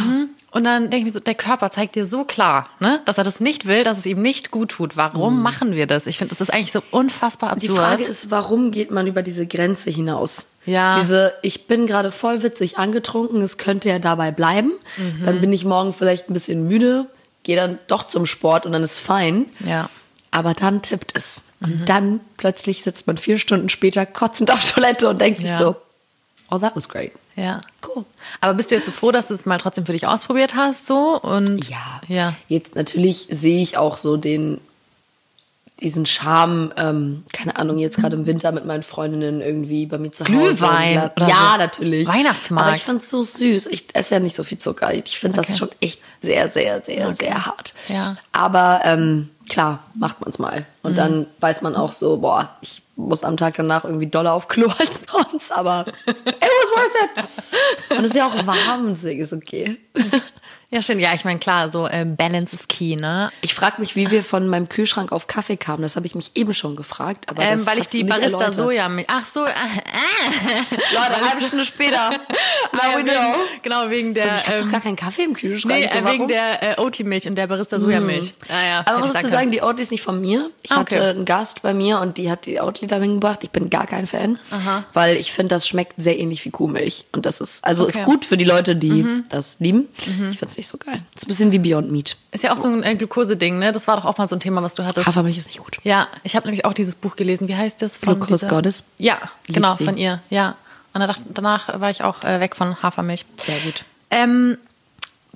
[0.57, 3.25] Und dann denke ich mir so, der Körper zeigt dir so klar, ne, dass er
[3.25, 4.97] das nicht will, dass es ihm nicht gut tut.
[4.97, 6.07] Warum machen wir das?
[6.07, 7.79] Ich finde, das ist eigentlich so unfassbar Die absurd.
[7.79, 10.47] Frage ist, warum geht man über diese Grenze hinaus?
[10.65, 10.99] Ja.
[10.99, 14.73] Diese, ich bin gerade voll witzig angetrunken, es könnte ja dabei bleiben.
[14.97, 15.23] Mhm.
[15.25, 17.07] Dann bin ich morgen vielleicht ein bisschen müde,
[17.45, 19.47] gehe dann doch zum Sport und dann ist fein.
[19.65, 19.89] Ja.
[20.33, 21.45] Aber dann tippt es.
[21.61, 21.85] Und Mhm.
[21.87, 25.59] dann plötzlich sitzt man vier Stunden später kotzend auf Toilette und denkt sich Ja.
[25.59, 25.77] so,
[26.51, 27.13] oh, that was great.
[27.37, 27.61] Ja.
[27.87, 28.05] Cool.
[28.41, 30.87] Aber bist du jetzt so froh, dass du es mal trotzdem für dich ausprobiert hast,
[30.87, 31.21] so?
[31.21, 32.01] Und Ja.
[32.09, 32.35] Ja.
[32.49, 34.61] Jetzt natürlich sehe ich auch so den,
[35.81, 40.11] diesen Charme, ähm, keine Ahnung, jetzt gerade im Winter mit meinen Freundinnen irgendwie bei mir
[40.11, 40.33] zu Hause.
[40.33, 41.59] Glühwein Ja, oder ja so.
[41.59, 42.09] natürlich.
[42.09, 42.69] Weihnachtsmarkt.
[42.69, 43.67] Aber ich find's so süß.
[43.67, 44.95] Ich esse ja nicht so viel Zucker.
[44.95, 45.49] Ich finde Okay.
[45.49, 47.75] das schon echt sehr, sehr, sehr, sehr hart.
[47.89, 48.17] Ja.
[48.33, 50.65] Aber ähm, klar, macht man's mal.
[50.83, 50.97] Und Mhm.
[50.97, 54.69] dann weiß man auch so, boah, ich muss am Tag danach irgendwie doller auf Klo
[54.79, 57.91] als sonst, aber it was worth it.
[57.91, 59.79] Und es ist ja auch warm, deswegen ist okay.
[60.69, 60.99] Ja, schön.
[60.99, 63.31] Ja, ich meine, klar, so ähm, Balance is key, ne?
[63.41, 65.83] Ich frage mich, wie wir von meinem Kühlschrank auf Kaffee kamen.
[65.83, 67.31] Das habe ich mich eben schon gefragt.
[67.31, 68.55] Aber Ähm, weil ich die Barista erläutert.
[68.57, 69.07] Sojamilch.
[69.09, 70.95] Ach so, äh, äh.
[70.95, 72.11] Leute, eine halbe Stunde später.
[72.73, 73.13] Now we know.
[73.63, 74.25] genau, wegen der.
[74.25, 75.73] Also ich habe ähm, doch gar keinen Kaffee im Kühlschrank.
[75.73, 78.35] nee, so, äh, wegen der äh, Oatly-Milch und der Barista Sojamilch.
[78.49, 80.51] Ah, ja, Aber musst du sagen, die Oatly ist nicht von mir.
[80.63, 80.97] Ich Ah, okay.
[80.97, 83.45] hatte einen Gast bei mir und die hat die Oatly da hingebracht.
[83.45, 84.41] Ich bin gar kein Fan,
[84.95, 87.05] weil ich finde, das schmeckt sehr ähnlich wie Kuhmilch.
[87.13, 87.93] Und das ist, also Okay.
[87.99, 88.01] Mhm.
[88.01, 89.89] ist gut für die Leute, die das lieben.
[89.99, 91.01] Ich finde es nicht so geil.
[91.15, 92.17] ist ein bisschen wie Beyond Meat.
[92.33, 93.73] Ist ja auch so ein äh, Glukose-Ding, ne?
[93.73, 95.07] Das war doch auch mal so ein Thema, was du hattest.
[95.07, 95.79] Hafermilch ist nicht gut.
[95.85, 97.49] Ja, ich habe nämlich auch dieses Buch gelesen.
[97.49, 97.97] Wie heißt das?
[97.97, 98.85] Von Glucose dieser- Goddess?
[98.99, 99.85] Ja, Lieb genau, sie.
[99.85, 100.21] von ihr.
[100.31, 100.57] Ja.
[100.93, 103.25] Und danach, danach war ich auch äh, weg von Hafermilch.
[103.45, 103.85] Sehr gut.
[104.11, 104.57] Ähm,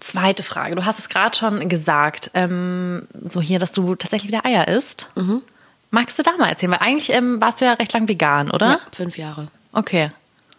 [0.00, 0.74] zweite Frage.
[0.74, 5.08] Du hast es gerade schon gesagt, ähm, so hier, dass du tatsächlich wieder Eier isst.
[5.16, 5.42] Mhm.
[5.90, 6.72] Magst du da mal erzählen?
[6.72, 8.66] Weil eigentlich ähm, warst du ja recht lang vegan, oder?
[8.68, 9.48] Ja, fünf Jahre.
[9.72, 10.10] Okay.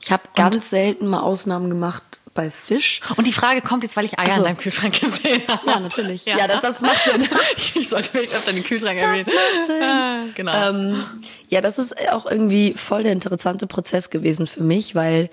[0.04, 3.02] Ich habe ganz selten mal Ausnahmen gemacht bei Fisch.
[3.18, 4.38] Und die Frage kommt jetzt, weil ich Eier Ach so.
[4.40, 5.70] in deinem Kühlschrank gesehen habe.
[5.70, 6.26] Ja, natürlich.
[6.26, 7.28] Ja, das, das macht Sinn.
[7.76, 9.26] ich sollte vielleicht öfter den Kühlschrank Das erwähnen.
[9.26, 9.84] macht Sinn.
[9.84, 10.70] Ah, genau.
[10.70, 11.04] Ähm,
[11.50, 15.30] ja, das ist auch irgendwie voll der interessante Prozess gewesen für mich, weil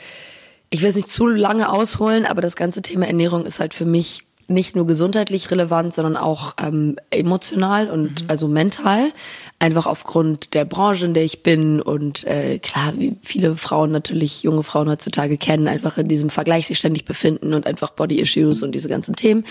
[0.70, 3.84] ich will es nicht zu lange ausholen, aber das ganze Thema Ernährung ist halt für
[3.86, 9.12] mich nicht nur gesundheitlich relevant, sondern auch ähm, emotional und also mental.
[9.58, 14.42] Einfach aufgrund der Branche, in der ich bin und äh, klar, wie viele Frauen natürlich,
[14.42, 18.72] junge Frauen heutzutage kennen, einfach in diesem Vergleich sich ständig befinden und einfach Body-Issues und
[18.72, 19.44] diese ganzen Themen,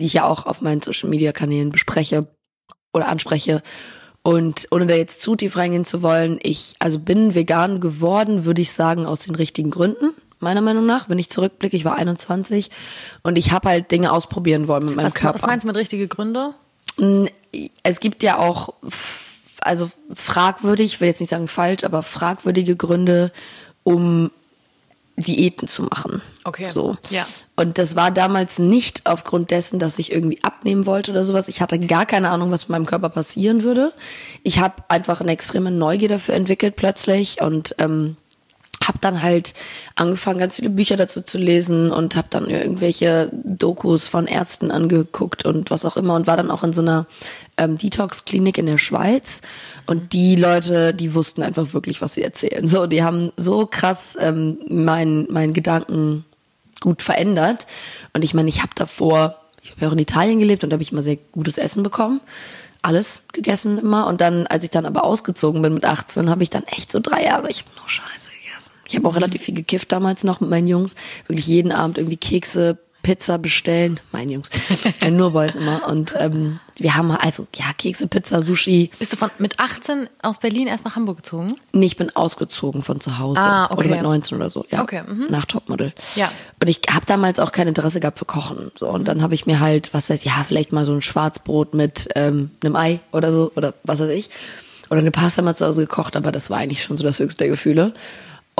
[0.00, 2.26] die ich ja auch auf meinen Social-Media-Kanälen bespreche
[2.92, 3.62] oder anspreche.
[4.22, 8.60] Und ohne da jetzt zu tief reingehen zu wollen, ich also bin vegan geworden, würde
[8.60, 10.12] ich sagen, aus den richtigen Gründen.
[10.40, 12.70] Meiner Meinung nach, wenn ich zurückblicke, ich war 21
[13.22, 15.34] und ich habe halt Dinge ausprobieren wollen mit meinem was, Körper.
[15.34, 16.54] was meinst du mit richtige Gründe?
[17.82, 18.74] es gibt ja auch,
[19.60, 23.32] also fragwürdig, ich will jetzt nicht sagen falsch, aber fragwürdige Gründe,
[23.82, 24.30] um
[25.16, 26.22] Diäten zu machen.
[26.44, 26.70] Okay.
[26.70, 26.96] So.
[27.10, 27.26] Ja.
[27.56, 31.48] Und das war damals nicht aufgrund dessen, dass ich irgendwie abnehmen wollte oder sowas.
[31.48, 33.92] Ich hatte gar keine Ahnung, was mit meinem Körper passieren würde.
[34.42, 38.16] Ich habe einfach eine extreme Neugier dafür entwickelt plötzlich und ähm,
[38.90, 39.54] habe dann halt
[39.94, 45.44] angefangen, ganz viele Bücher dazu zu lesen und habe dann irgendwelche Dokus von Ärzten angeguckt
[45.44, 47.06] und was auch immer und war dann auch in so einer
[47.56, 49.42] ähm, Detox-Klinik in der Schweiz.
[49.86, 52.66] Und die Leute, die wussten einfach wirklich, was sie erzählen.
[52.66, 56.24] So, die haben so krass ähm, meinen mein Gedanken
[56.80, 57.68] gut verändert.
[58.12, 60.74] Und ich meine, ich habe davor, ich habe ja auch in Italien gelebt und da
[60.74, 62.20] habe ich immer sehr gutes Essen bekommen.
[62.82, 64.08] Alles gegessen immer.
[64.08, 66.98] Und dann, als ich dann aber ausgezogen bin mit 18, habe ich dann echt so
[66.98, 68.30] drei Jahre, ich habe nur Scheiße.
[68.90, 70.96] Ich habe auch relativ viel gekifft damals noch mit meinen Jungs.
[71.28, 74.00] Wirklich jeden Abend irgendwie Kekse, Pizza bestellen.
[74.10, 74.50] Meine Jungs.
[75.00, 75.88] Ja, nur Boys immer.
[75.88, 78.90] Und ähm, wir haben also, ja, Kekse, Pizza, Sushi.
[78.98, 81.54] Bist du von mit 18 aus Berlin erst nach Hamburg gezogen?
[81.72, 83.40] Nee, ich bin ausgezogen von zu Hause.
[83.40, 83.74] Ah, okay.
[83.78, 84.64] Oder mit 19 oder so.
[84.70, 84.82] Ja.
[84.82, 85.28] Okay, mhm.
[85.30, 85.92] Nach Topmodel.
[86.16, 86.32] Ja.
[86.60, 88.72] Und ich habe damals auch kein Interesse gehabt für Kochen.
[88.78, 91.74] So, und dann habe ich mir halt, was heißt, ja, vielleicht mal so ein Schwarzbrot
[91.74, 94.30] mit ähm, einem Ei oder so, oder was weiß ich.
[94.90, 97.44] Oder eine Pasta mal zu Hause gekocht, aber das war eigentlich schon so das höchste
[97.44, 97.94] der Gefühle.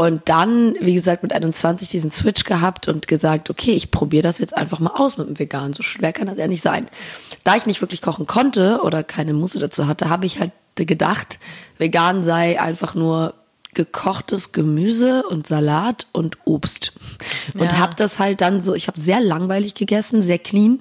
[0.01, 4.39] Und dann, wie gesagt, mit 21 diesen Switch gehabt und gesagt, okay, ich probiere das
[4.39, 5.75] jetzt einfach mal aus mit dem Vegan.
[5.75, 6.87] So schwer kann das ja nicht sein.
[7.45, 11.39] Da ich nicht wirklich kochen konnte oder keine Muße dazu hatte, habe ich halt gedacht,
[11.77, 13.35] vegan sei einfach nur
[13.75, 16.95] gekochtes Gemüse und Salat und Obst.
[17.53, 17.77] Und Ja.
[17.77, 20.81] habe das halt dann so, ich habe sehr langweilig gegessen, sehr clean,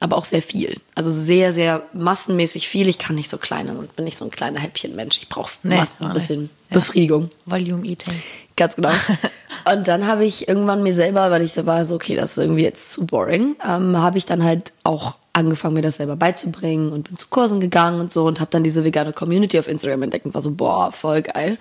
[0.00, 0.76] aber auch sehr viel.
[0.94, 2.88] Also sehr, sehr massenmäßig viel.
[2.88, 5.18] Ich kann nicht so kleine, bin nicht so ein kleiner Häppchenmensch.
[5.18, 7.30] Ich brauche Nee, ein bisschen Befriedigung.
[7.46, 8.14] Volume Eating.
[8.56, 8.90] Ganz genau.
[9.72, 12.38] Und dann habe ich irgendwann mir selber, weil ich da war so, okay, das ist
[12.38, 16.92] irgendwie jetzt zu boring, ähm, habe ich dann halt auch angefangen, mir das selber beizubringen
[16.92, 20.04] und bin zu Kursen gegangen und so und habe dann diese vegane Community auf Instagram
[20.04, 21.58] entdeckt und war so, boah, voll geil.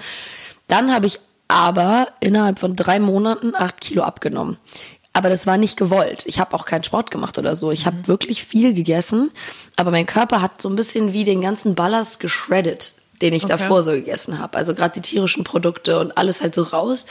[0.67, 4.58] Dann habe ich aber innerhalb von drei Monaten acht Kilo abgenommen.
[5.15, 6.25] Aber das war nicht gewollt.
[6.28, 7.71] Ich habe auch keinen Sport gemacht oder so.
[7.71, 9.32] Ich habe wirklich viel gegessen,
[9.78, 13.82] aber mein Körper hat so ein bisschen wie den ganzen Ballast geschreddet, den ich davor
[13.82, 14.58] so gegessen habe.
[14.58, 17.06] Also gerade die tierischen Produkte und alles halt so raus.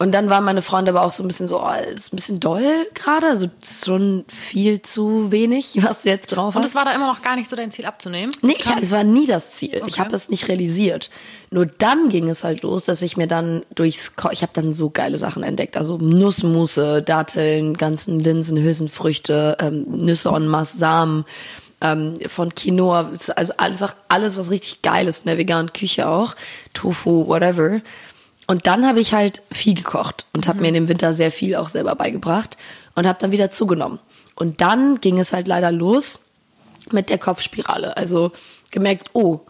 [0.00, 2.38] Und dann waren meine Freunde aber auch so ein bisschen so, oh, ist ein bisschen
[2.38, 6.70] doll gerade, also schon viel zu wenig, was du jetzt drauf Und hast.
[6.70, 8.32] es war da immer noch gar nicht so dein Ziel abzunehmen?
[8.40, 9.74] Nee, kam- es war nie das Ziel.
[9.74, 10.00] Ich Okay.
[10.00, 11.10] habe es nicht realisiert.
[11.50, 14.72] Nur dann ging es halt los, dass ich mir dann durchs, Ko ich habe dann
[14.72, 15.76] so geile Sachen entdeckt.
[15.76, 21.24] Also Nussmusse, Datteln, ganzen Linsen, Hülsenfrüchte, ähm, Nüsse en masse, Samen,
[21.80, 26.34] ähm, von Quinoa, also einfach alles, was richtig geil ist in der veganen Küche auch.
[26.74, 27.80] Tofu, whatever.
[28.48, 31.54] Und dann habe ich halt viel gekocht und habe mir in dem Winter sehr viel
[31.54, 32.56] auch selber beigebracht
[32.94, 34.00] und habe dann wieder zugenommen.
[34.34, 36.20] Und dann ging es halt leider los
[36.90, 37.96] mit der Kopfspirale.
[37.96, 38.32] Also
[38.70, 39.40] gemerkt, oh,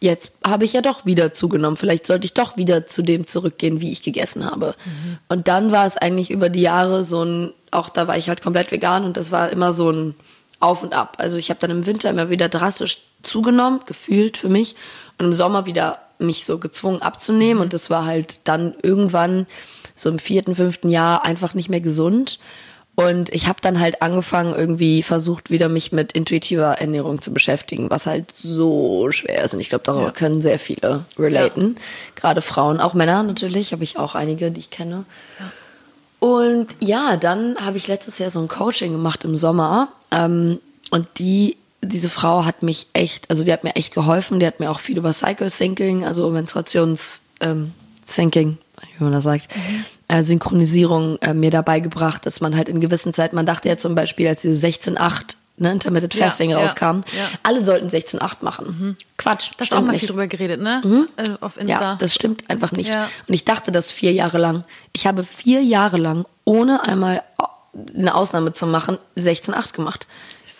[0.00, 1.76] jetzt habe ich ja doch wieder zugenommen.
[1.76, 4.76] Vielleicht sollte ich doch wieder zu dem zurückgehen, wie ich gegessen habe.
[4.84, 5.18] Mhm.
[5.28, 8.42] Und dann war es eigentlich über die Jahre so ein, auch da war ich halt
[8.42, 10.14] komplett vegan und das war immer so ein
[10.60, 11.16] Auf und Ab.
[11.18, 14.76] Also ich habe dann im Winter immer wieder drastisch zugenommen, gefühlt für mich,
[15.18, 17.56] und im Sommer wieder mich so gezwungen abzunehmen.
[17.56, 17.62] Mhm.
[17.62, 19.46] Und das war halt dann irgendwann
[19.94, 22.38] so im vierten, fünften Jahr einfach nicht mehr gesund.
[22.96, 27.90] Und ich habe dann halt angefangen, irgendwie versucht, wieder mich mit intuitiver Ernährung zu beschäftigen,
[27.90, 29.52] was halt so schwer ist.
[29.52, 30.12] Und ich glaube, darüber ja.
[30.12, 31.74] können sehr viele relaten.
[31.76, 31.82] Ja.
[32.14, 35.04] Gerade Frauen, auch Männer natürlich, habe ich auch einige, die ich kenne.
[35.38, 35.52] Ja.
[36.18, 39.88] Und ja, dann habe ich letztes Jahr so ein Coaching gemacht im Sommer.
[40.10, 40.58] Ähm,
[40.90, 44.40] und die, diese Frau hat mich echt, also die hat mir echt geholfen.
[44.40, 47.72] Die hat mir auch viel über Cycle Thinking, also Menstruations ähm,
[48.06, 48.58] Thinking,
[48.98, 52.80] wie man das sagt, mhm äh, Synchronisierung äh, mir dabei gebracht, dass man halt in
[52.80, 56.84] gewissen Zeiten, man dachte ja zum Beispiel, als diese 16.8 ne, Intermittent Fasting ja, rauskam,
[57.12, 57.28] ja, ja.
[57.42, 58.66] alle sollten 16.8 machen.
[58.66, 58.96] Mhm.
[59.16, 59.50] Quatsch.
[59.70, 60.00] Auch mal nicht.
[60.00, 60.80] viel drüber geredet, ne?
[60.84, 61.08] Mhm.
[61.16, 61.80] Äh, auf Insta.
[61.80, 62.90] Ja, das stimmt einfach nicht.
[63.26, 64.64] Und ich dachte das vier Jahre lang.
[64.92, 67.22] Ich habe vier Jahre lang, ohne einmal
[67.94, 70.06] eine Ausnahme zu machen, 16.8 gemacht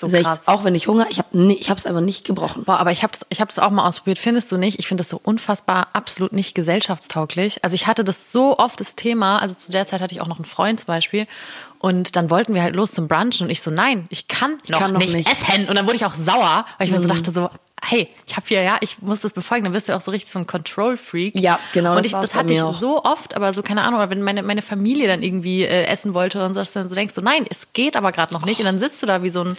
[0.01, 0.49] so krass.
[0.49, 2.65] auch wenn ich Hunger, ich habe ich habe es einfach nicht gebrochen.
[2.65, 4.79] Boah, aber ich habe ich habe es auch mal ausprobiert, findest du nicht?
[4.79, 7.65] Ich finde das so unfassbar absolut nicht gesellschaftstauglich.
[7.65, 10.27] Also ich hatte das so oft das Thema, also zu der Zeit hatte ich auch
[10.27, 11.27] noch einen Freund zum Beispiel
[11.79, 14.61] und dann wollten wir halt los zum Brunchen und ich so, nein, ich kann noch,
[14.65, 15.69] ich kann noch nicht, nicht, essen.
[15.69, 17.01] Und dann wurde ich auch sauer, weil ich mhm.
[17.01, 17.17] mir so mhm.
[17.17, 17.51] dachte so,
[17.89, 20.31] hey, ich habe hier, ja, ich muss das befolgen, dann wirst du auch so richtig
[20.31, 21.37] so ein Control-Freak.
[21.37, 21.97] Ja, genau.
[21.97, 22.75] Und ich, das, das hatte ich auch.
[22.75, 26.15] so oft, aber so, keine Ahnung, oder wenn meine, meine Familie dann irgendwie äh, essen
[26.15, 28.59] wollte und so, dann so denkst du, nein, es geht aber gerade noch nicht.
[28.59, 29.57] Und dann sitzt du da wie so ein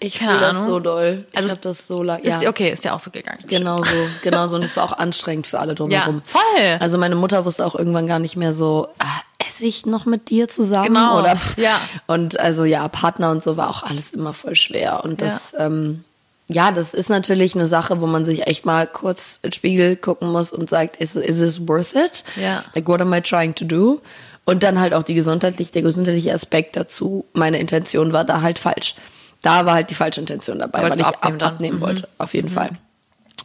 [0.00, 1.26] ich fühle das so doll.
[1.32, 2.24] Ich also, habe das so lange.
[2.24, 2.48] Ja.
[2.48, 3.40] okay, ist ja auch so gegangen.
[3.48, 4.56] Genau so, genau so.
[4.56, 6.16] Und es war auch anstrengend für alle drumherum.
[6.16, 6.76] Ja, voll.
[6.78, 10.30] Also meine Mutter wusste auch irgendwann gar nicht mehr so, ah, esse ich noch mit
[10.30, 10.86] dir zusammen?
[10.86, 11.18] Genau.
[11.18, 11.80] Oder, ja.
[12.06, 15.04] Und also ja, Partner und so war auch alles immer voll schwer.
[15.04, 15.66] Und das, ja.
[15.66, 16.04] ähm,
[16.48, 20.32] ja, das ist natürlich eine Sache, wo man sich echt mal kurz ins Spiegel gucken
[20.32, 22.24] muss und sagt, is, is this worth it?
[22.36, 22.64] Ja.
[22.74, 24.00] Like, what am I trying to do?
[24.44, 27.26] Und dann halt auch die gesundheitliche, der gesundheitliche Aspekt dazu.
[27.34, 28.94] Meine Intention war da halt falsch
[29.42, 31.82] da war halt die falsche Intention dabei, weil ich abnehmen, ab, abnehmen mhm.
[31.82, 32.54] wollte, auf jeden mhm.
[32.54, 32.70] Fall.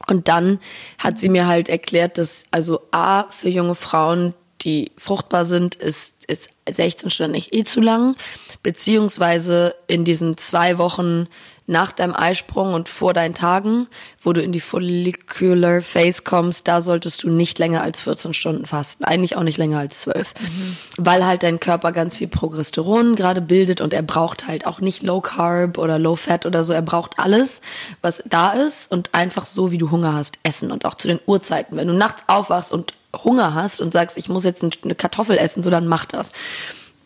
[0.07, 0.59] Und dann
[0.97, 6.13] hat sie mir halt erklärt, dass also A, für junge Frauen, die fruchtbar sind, ist,
[6.27, 8.15] ist 16 Stunden nicht eh zu lang,
[8.63, 11.27] beziehungsweise in diesen zwei Wochen
[11.65, 13.87] nach deinem Eisprung und vor deinen Tagen,
[14.21, 18.65] wo du in die Follicular Phase kommst, da solltest du nicht länger als 14 Stunden
[18.65, 19.05] fasten.
[19.05, 20.33] Eigentlich auch nicht länger als 12.
[20.39, 20.77] Mhm.
[20.97, 25.03] Weil halt dein Körper ganz viel Progesteron gerade bildet und er braucht halt auch nicht
[25.03, 26.73] Low Carb oder Low Fat oder so.
[26.73, 27.61] Er braucht alles,
[28.01, 31.19] was da ist und einfach so, wie du Hunger hast, essen und auch zu den
[31.25, 31.77] Uhrzeiten.
[31.77, 35.63] Wenn du nachts aufwachst und Hunger hast und sagst, ich muss jetzt eine Kartoffel essen,
[35.63, 36.33] so dann mach das.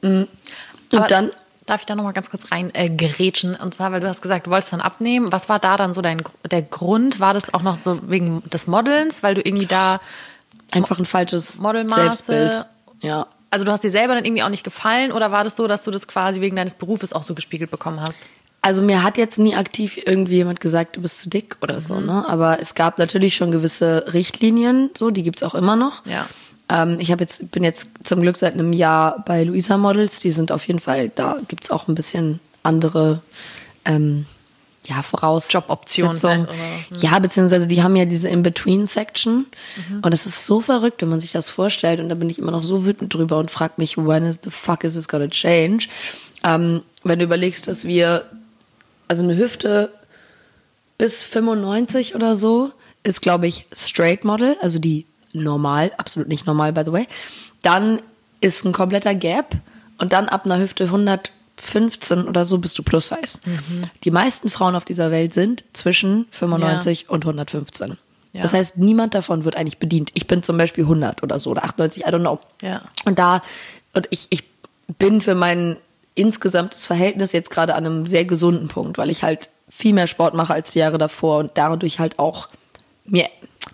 [0.02, 0.28] Mhm.
[0.92, 1.32] Und Aber dann
[1.68, 3.54] Darf ich da nochmal ganz kurz rein äh, gerätschen?
[3.56, 5.32] Und zwar, weil du hast gesagt, du wolltest dann abnehmen.
[5.32, 7.20] Was war da dann so dein der Grund?
[7.20, 10.00] War das auch noch so wegen des Modelns, weil du irgendwie da
[10.72, 12.66] einfach ein falsches Modelmaße, Selbstbild.
[13.02, 13.28] Ja.
[13.50, 15.84] Also du hast dir selber dann irgendwie auch nicht gefallen oder war das so, dass
[15.84, 18.18] du das quasi wegen deines Berufes auch so gespiegelt bekommen hast?
[18.62, 21.96] Also mir hat jetzt nie aktiv irgendwie jemand gesagt, du bist zu dick oder so,
[21.96, 22.06] mhm.
[22.06, 22.26] ne?
[22.28, 26.06] Aber es gab natürlich schon gewisse Richtlinien, so, die gibt's auch immer noch.
[26.06, 26.28] Ja.
[26.70, 30.20] Ähm, ich habe jetzt bin jetzt zum Glück seit einem Jahr bei Luisa Models.
[30.20, 33.22] Die sind auf jeden Fall, da gibt's auch ein bisschen andere
[33.86, 34.26] ähm,
[34.88, 36.44] ja, Voraus Joboptionen.
[36.44, 36.48] Ne?
[37.00, 39.46] Ja, beziehungsweise die haben ja diese In-Between-Section.
[39.90, 40.00] Mhm.
[40.02, 42.00] Und es ist so verrückt, wenn man sich das vorstellt.
[42.00, 44.50] Und da bin ich immer noch so wütend drüber und frage mich, when is the
[44.50, 45.88] fuck is this gonna change?
[46.44, 48.26] Ähm, wenn du überlegst, dass wir,
[49.08, 49.92] also eine Hüfte
[50.98, 52.72] bis 95 oder so
[53.04, 55.06] ist, glaube ich, Straight Model, also die
[55.44, 57.08] normal, absolut nicht normal, by the way.
[57.62, 58.00] Dann
[58.42, 59.56] ist ein kompletter Gap
[59.98, 63.40] und dann ab einer Hüfte 115 oder so bist du Plus Size.
[63.46, 63.84] Mhm.
[64.04, 67.10] Die meisten Frauen auf dieser Welt sind zwischen 95 ja.
[67.10, 67.98] und 115.
[68.34, 68.42] Ja.
[68.44, 70.12] Das heißt, niemand davon wird eigentlich bedient.
[70.14, 72.40] Ich bin zum Beispiel 100 oder so oder 98, I don't know.
[72.62, 72.82] Ja.
[73.06, 73.42] Und da,
[73.94, 74.44] und ich, ich
[75.00, 75.78] bin für mein
[76.14, 80.34] insgesamtes Verhältnis jetzt gerade an einem sehr gesunden Punkt, weil ich halt viel mehr Sport
[80.34, 82.50] mache als die Jahre davor und dadurch halt auch
[83.06, 83.28] mir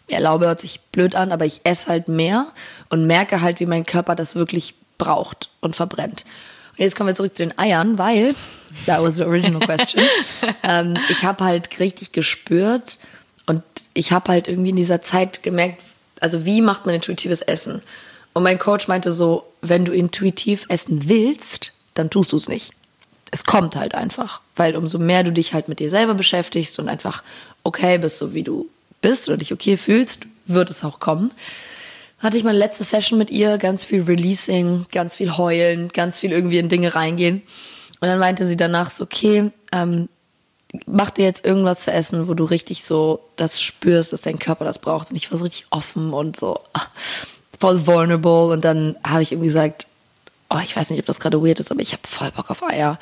[0.08, 2.48] erlaube, hört sich blöd an, aber ich esse halt mehr
[2.90, 6.26] und merke halt, wie mein Körper das wirklich braucht und verbrennt.
[6.72, 8.36] Und jetzt kommen wir zurück zu den Eiern, weil,
[8.86, 10.04] that was the original question,
[10.64, 12.98] ähm, ich habe halt richtig gespürt
[13.46, 15.82] und ich habe halt irgendwie in dieser Zeit gemerkt,
[16.20, 17.82] also wie macht man intuitives Essen?
[18.34, 22.72] Und mein Coach meinte so, wenn du intuitiv essen willst, dann tust du es nicht.
[23.30, 26.90] Es kommt halt einfach, weil umso mehr du dich halt mit dir selber beschäftigst und
[26.90, 27.24] einfach
[27.64, 28.68] okay bist, so wie du
[29.04, 31.30] bist oder dich okay fühlst, wird es auch kommen.
[32.18, 36.32] Hatte ich meine letzte Session mit ihr, ganz viel Releasing, ganz viel heulen, ganz viel
[36.32, 37.44] irgendwie in Dinge reingehen.
[38.00, 40.10] Und dann meinte sie danach so, okay, ähm,
[40.86, 44.66] mach dir jetzt irgendwas zu essen, wo du richtig so das spürst, dass dein Körper
[44.66, 45.12] das braucht.
[45.12, 46.88] Und ich war so richtig offen und so ah,
[47.60, 48.54] voll vulnerable.
[48.54, 49.88] Und dann habe ich irgendwie gesagt,
[50.50, 52.64] oh, ich weiß nicht, ob das gerade weird ist, aber ich habe voll Bock auf
[52.64, 53.00] Eier.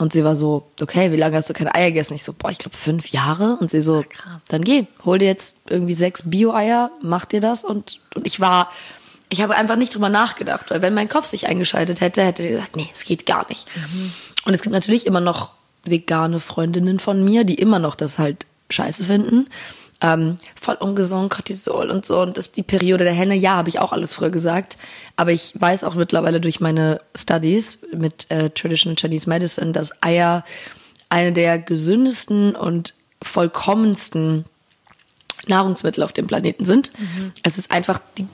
[0.00, 2.14] Und sie war so, okay, wie lange hast du keine Eier gegessen?
[2.14, 3.58] Ich so, boah, ich glaube fünf Jahre.
[3.60, 4.40] Und sie so, krass.
[4.48, 7.64] dann geh, hol dir jetzt irgendwie sechs Bio-Eier, mach dir das.
[7.64, 8.72] Und, und ich war,
[9.28, 12.50] ich habe einfach nicht drüber nachgedacht, weil wenn mein Kopf sich eingeschaltet hätte, hätte er
[12.52, 13.68] gesagt, nee, es geht gar nicht.
[14.46, 15.50] Und es gibt natürlich immer noch
[15.84, 19.48] vegane Freundinnen von mir, die immer noch das halt scheiße finden.
[20.02, 22.20] Ähm, voll ungesund, Cortisol und so.
[22.20, 24.78] Und das die Periode der Henne, ja, habe ich auch alles früher gesagt.
[25.16, 30.44] Aber ich weiß auch mittlerweile durch meine Studies mit äh, Traditional Chinese Medicine, dass Eier
[31.10, 34.46] eine der gesündesten und vollkommensten
[35.46, 36.92] Nahrungsmittel auf dem Planeten sind.
[37.42, 38.26] Es ist einfach die,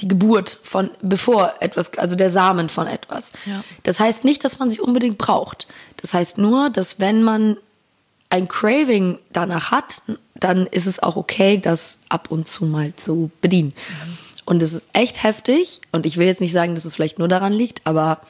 [0.00, 3.32] die Geburt von, bevor etwas, also der Samen von etwas.
[3.46, 3.64] Ja.
[3.82, 5.66] Das heißt nicht, dass man sie unbedingt braucht.
[5.96, 7.56] Das heißt nur, dass wenn man
[8.30, 10.02] ein Craving danach hat,
[10.42, 13.72] dann ist es auch okay, das ab und zu mal zu bedienen.
[14.44, 15.80] Und es ist echt heftig.
[15.92, 18.20] Und ich will jetzt nicht sagen, dass es vielleicht nur daran liegt, aber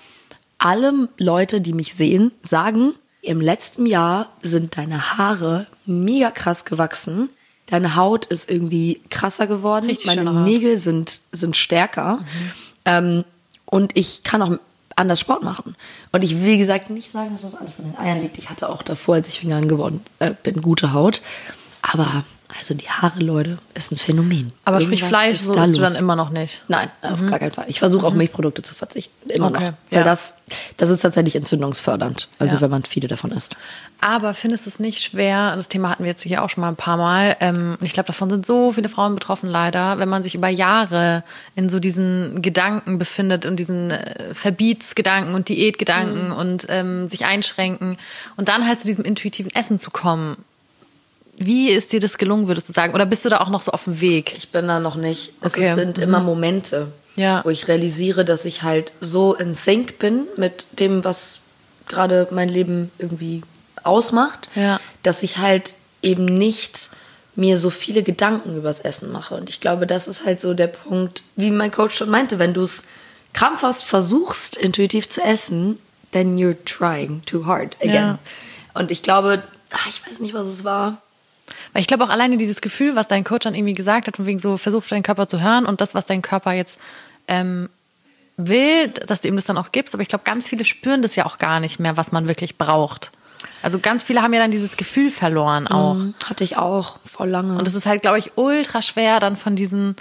[0.58, 7.30] alle Leute, die mich sehen, sagen, im letzten Jahr sind deine Haare mega krass gewachsen.
[7.66, 9.86] Deine Haut ist irgendwie krasser geworden.
[9.86, 10.30] Richtig Meine.
[10.42, 12.24] Nägel sind, sind stärker.
[12.84, 13.24] Ähm,
[13.64, 14.58] und ich kann auch
[14.96, 15.76] anders Sport machen.
[16.10, 18.38] Und ich will, wie gesagt, nicht sagen, dass das alles an den Eiern liegt.
[18.38, 21.22] Ich hatte auch davor, als ich vegan geworden äh, bin, gute Haut.
[21.82, 22.24] Aber
[22.60, 24.52] also die Haare, Leute, ist ein Phänomen.
[24.66, 26.62] Aber sprich Fleisch, so da isst du dann immer noch nicht.
[26.68, 27.64] Nein, auf gar keinen Fall.
[27.68, 29.30] Ich versuche auch Milchprodukte zu verzichten.
[29.30, 29.72] Immer Okay, noch.
[29.90, 30.04] Weil ja.
[30.04, 30.36] das,
[30.76, 32.28] das ist tatsächlich entzündungsfördernd.
[32.38, 32.60] Also Ja.
[32.60, 33.56] wenn man viele davon isst.
[34.02, 36.60] Aber findest du es nicht schwer, und das Thema hatten wir jetzt hier auch schon
[36.60, 39.98] mal ein paar Mal, ähm, und ich glaube, davon sind so viele Frauen betroffen leider,
[39.98, 45.48] wenn man sich über Jahre in so diesen Gedanken befindet und diesen äh, Verbietsgedanken und
[45.48, 47.96] Diätgedanken und ähm, sich einschränken
[48.36, 50.36] und dann halt zu diesem intuitiven Essen zu kommen.
[51.44, 52.94] Wie ist dir das gelungen, würdest du sagen?
[52.94, 54.34] Oder bist du da auch noch so auf dem Weg?
[54.36, 55.32] Ich bin da noch nicht.
[55.40, 55.74] Es Okay.
[55.74, 57.42] sind immer Momente, Ja.
[57.44, 61.40] wo ich realisiere, dass ich halt so in Sync bin mit dem, was
[61.88, 63.42] gerade mein Leben irgendwie
[63.82, 64.78] ausmacht, Ja.
[65.02, 66.90] dass ich halt eben nicht
[67.34, 69.34] mir so viele Gedanken übers Essen mache.
[69.34, 72.52] Und ich glaube, das ist halt so der Punkt, wie mein Coach schon meinte, wenn
[72.54, 72.84] du es
[73.32, 75.78] krampfhaft versuchst, intuitiv zu essen,
[76.12, 77.94] then you're trying too hard again.
[77.94, 78.18] Ja.
[78.74, 81.00] Und ich glaube, ach, ich weiß nicht, was es war.
[81.72, 84.26] Weil ich glaube auch alleine dieses Gefühl, was dein Coach dann irgendwie gesagt hat, von
[84.26, 86.78] wegen so, versuch deinen Körper zu hören und das, was dein Körper jetzt
[87.28, 87.68] ähm,
[88.36, 89.94] will, dass du ihm das dann auch gibst.
[89.94, 92.56] Aber ich glaube, ganz viele spüren das ja auch gar nicht mehr, was man wirklich
[92.58, 93.12] braucht.
[93.62, 95.94] Also ganz viele haben ja dann dieses Gefühl verloren auch.
[95.94, 97.56] Mhm, Hatte ich auch voll lange.
[97.58, 99.96] Und es ist halt, glaube ich, ultra schwer dann von diesen,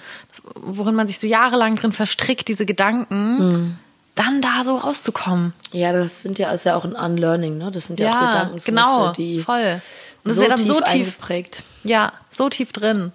[0.56, 3.78] worin man sich so jahrelang drin verstrickt, diese Gedanken, Mhm.
[4.16, 5.54] dann da so rauszukommen.
[5.72, 7.72] Ja, das sind ja ist ja auch ein Unlearning, ne?
[7.72, 9.82] Das sind ja, auch Ja, Gedankensmuster, genau, die voll.
[10.24, 11.64] Das so ist ja dann tief so tief, eingeprägt.
[11.84, 13.12] ja, so tief drin.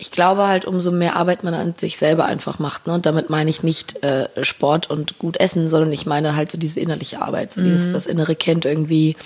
[0.00, 2.92] Ich glaube halt, umso mehr Arbeit man an sich selber einfach macht, ne?
[2.94, 6.58] Und damit meine ich nicht äh, Sport und gut essen, sondern ich meine halt so
[6.58, 7.64] diese innerliche Arbeit, so Mhm.
[7.64, 9.16] dieses das innere Kind irgendwie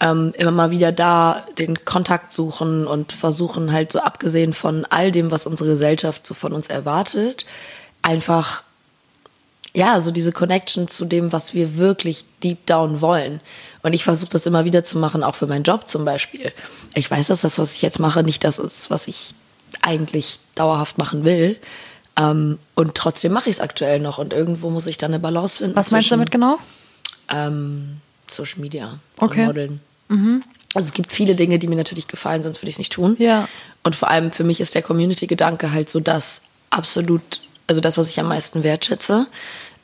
[0.00, 5.10] ähm, immer mal wieder da den Kontakt suchen und versuchen halt so abgesehen von all
[5.10, 7.46] dem, was unsere Gesellschaft so von uns erwartet,
[8.02, 8.62] einfach
[9.76, 13.40] ja, so diese Connection zu dem, was wir wirklich deep down wollen.
[13.84, 16.52] Und ich versuche das immer wieder zu machen, auch für meinen Job zum Beispiel.
[16.94, 19.34] Ich weiß, dass das, was ich jetzt mache, nicht das ist, was ich
[19.82, 21.56] eigentlich dauerhaft machen will.
[22.16, 24.18] Ähm, und trotzdem mache ich es aktuell noch.
[24.18, 25.76] Und irgendwo muss ich dann eine Balance finden.
[25.76, 26.58] Was meinst du damit genau?
[27.28, 27.98] Ähm,
[28.30, 29.40] Social Media Okay.
[29.40, 29.80] und Modeln.
[30.74, 33.16] Also es gibt viele Dinge, die mir natürlich gefallen, sonst würde ich es nicht tun.
[33.18, 33.48] Ja.
[33.82, 38.08] Und vor allem für mich ist der Community-Gedanke halt so das absolut, also das, was
[38.08, 39.26] ich am meisten wertschätze.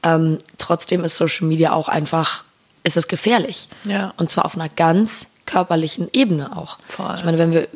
[0.03, 2.45] Ähm, trotzdem ist Social Media auch einfach,
[2.83, 3.69] ist es gefährlich.
[3.87, 4.15] Ja.
[4.17, 6.79] Und zwar auf einer ganz körperlichen Ebene auch.
[6.85, 7.15] Voll.
[7.17, 7.69] Ich meine, wenn wir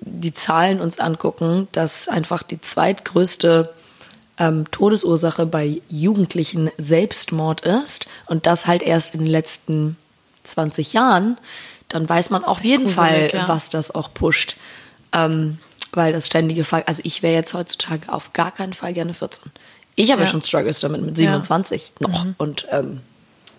[0.00, 3.72] die Zahlen uns angucken, dass einfach die zweitgrößte
[4.38, 9.96] ähm, Todesursache bei Jugendlichen Selbstmord ist und das halt erst in den letzten
[10.44, 11.38] 20 Jahren,
[11.88, 13.48] dann weiß man auf jeden gruselig, Fall, ja.
[13.48, 14.56] was das auch pusht.
[15.12, 15.58] Ähm,
[15.92, 19.52] weil das ständige Fall, also ich wäre jetzt heutzutage auf gar keinen Fall gerne 14.
[19.94, 20.26] Ich habe ja.
[20.26, 20.32] Ja.
[20.32, 22.26] schon Struggles damit mit 27 noch.
[22.38, 23.00] Und ähm,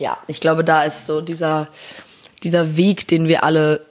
[0.03, 1.69] ja, ich glaube, da ist so dieser,
[2.43, 3.85] dieser Weg, den wir alle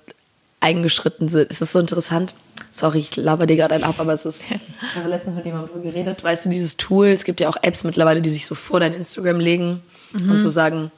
[0.61, 1.51] eingeschritten sind.
[1.51, 2.35] Es ist so interessant.
[2.71, 4.43] Sorry, ich laber dir gerade einen ab, aber es ist.
[4.51, 6.23] Ich habe letztens mit jemandem drüber geredet.
[6.23, 8.93] Weißt du, dieses Tool, es gibt ja auch Apps mittlerweile, die sich so vor dein
[8.93, 9.83] Instagram legen
[10.13, 10.91] und so sagen,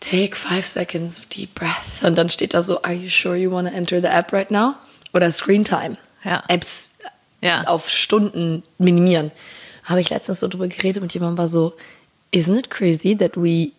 [0.00, 2.02] take five seconds of deep breath.
[2.02, 4.50] Und dann steht da so, are you sure you want to enter the app right
[4.50, 4.74] now?
[5.12, 5.96] Oder Screen Time.
[6.24, 6.42] Ja.
[6.48, 6.90] Apps
[7.40, 7.62] Ja.
[7.68, 9.30] auf Stunden minimieren.
[9.84, 11.74] Habe ich letztens so drüber geredet mit jemandem, war so,
[12.32, 13.72] isn't it crazy that we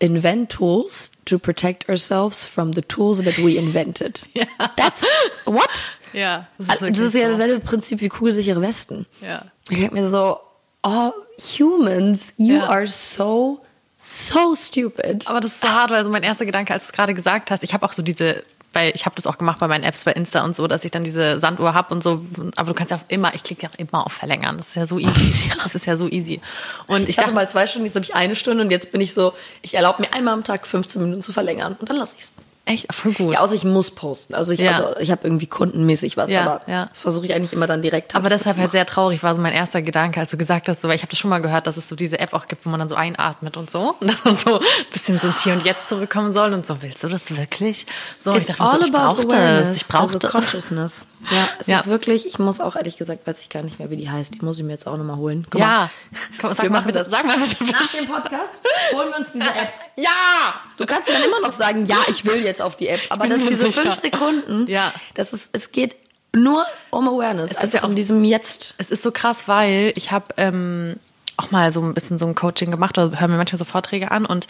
[0.00, 4.26] invent tools to protect ourselves from the tools that we invented.
[4.34, 4.44] Ja.
[4.76, 5.04] That's
[5.44, 5.70] what?
[6.12, 9.06] Ja, das Das ist, ja dasselbe Prinzip wie kugelsichere Westen.
[9.20, 9.44] Ja.
[9.70, 10.38] Ich denke mir so,
[10.82, 11.12] oh,
[11.58, 12.68] humans, you Ja.
[12.68, 13.60] are so,
[13.96, 15.26] so stupid.
[15.28, 17.50] Aber das ist so hart, weil so mein erster Gedanke, als du es gerade gesagt
[17.52, 18.42] hast, ich habe auch so diese,
[18.72, 20.90] weil ich habe das auch gemacht bei meinen Apps bei Insta und so, dass ich
[20.90, 22.24] dann diese Sanduhr hab und so.
[22.56, 24.56] Aber du kannst ja auch immer, ich klicke ja auch immer auf Verlängern.
[24.56, 25.32] Das ist ja so easy.
[25.62, 26.40] Das ist ja so easy.
[26.88, 29.00] Und ich Ich dachte mal zwei Stunden, jetzt habe ich eine Stunde und jetzt bin
[29.00, 32.16] ich so, ich erlaube mir einmal am Tag 15 Minuten zu verlängern und dann lasse
[32.18, 32.32] ich's.
[32.64, 33.34] Echt voll gut.
[33.34, 34.34] Ja, außer ich muss posten.
[34.34, 34.72] Also ich, Ja.
[34.72, 36.86] also ich habe irgendwie kundenmäßig was, Ja, aber ja.
[36.86, 38.14] das versuche ich eigentlich immer dann direkt.
[38.14, 40.88] Aber deshalb halt sehr traurig war so mein erster Gedanke, als du gesagt hast, so,
[40.88, 42.70] weil ich habe das schon mal gehört, dass es so diese App auch gibt, wo
[42.70, 45.64] man dann so einatmet und so und dann so ein bisschen so ins Hier und
[45.64, 47.86] Jetzt zurückkommen soll und so, willst du das wirklich?
[48.18, 50.30] So, und ich It's dachte mir so, ich brauche das, ich brauche also das.
[50.30, 51.08] Consciousness.
[51.30, 51.78] Ja, es Ja.
[51.78, 54.34] ist wirklich, ich muss auch ehrlich gesagt, weiß ich gar nicht mehr, wie die heißt.
[54.34, 55.46] Die muss ich mir jetzt auch nochmal holen.
[55.48, 55.88] Guck Ja,
[56.40, 57.10] komm, Wir sag mal machen das.
[57.10, 57.62] sag mal bitte.
[57.62, 58.54] Nach dem Podcast
[58.92, 59.68] holen wir uns diese App.
[59.96, 60.54] Ja!
[60.78, 63.30] Du kannst dann immer noch sagen, ja, ich will jetzt auf die App, aber bin
[63.30, 63.82] das mir diese sicher.
[63.82, 64.92] fünf Sekunden, Ja.
[65.14, 65.96] das ist, es geht
[66.34, 68.74] nur um Awareness, ist einfach ja auch- um diesem Jetzt.
[68.78, 70.96] Es ist so krass, weil ich habe ähm,
[71.36, 74.10] auch mal so ein bisschen so ein Coaching gemacht oder hören mir manchmal so Vorträge
[74.10, 74.46] an und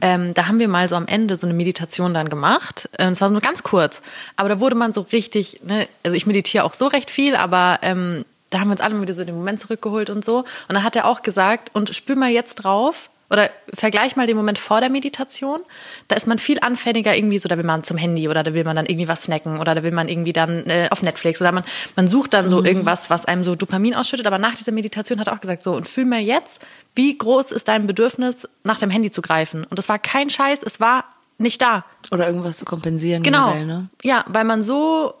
[0.00, 2.88] ähm, da haben wir mal so am Ende so eine Meditation dann gemacht.
[2.98, 4.02] Ähm, Es war nur ganz kurz,
[4.36, 7.78] aber da wurde man so richtig, ne, also ich meditiere auch so recht viel, aber
[7.82, 10.38] ähm, da haben wir uns alle mal wieder so den Moment zurückgeholt und so.
[10.40, 14.36] Und dann hat er auch gesagt, und spür mal jetzt drauf, oder vergleich mal den
[14.36, 15.60] Moment vor der Meditation.
[16.08, 18.64] Da ist man viel anfälliger irgendwie so, da will man zum Handy oder da will
[18.64, 21.52] man dann irgendwie was snacken oder da will man irgendwie dann äh, auf Netflix oder
[21.52, 21.64] man,
[21.96, 24.26] man sucht dann so irgendwas, was einem so Dopamin ausschüttet.
[24.26, 26.60] Aber nach dieser Meditation hat er auch gesagt, so, und fühl mal jetzt,
[26.94, 29.64] wie groß ist dein Bedürfnis, nach dem Handy zu greifen.
[29.64, 31.04] Und das war kein Scheiß, es war
[31.38, 31.84] nicht da.
[32.10, 33.22] Oder irgendwas zu kompensieren.
[33.22, 33.52] Genau.
[33.52, 33.88] Generell, ne?
[34.02, 35.14] Ja, weil man so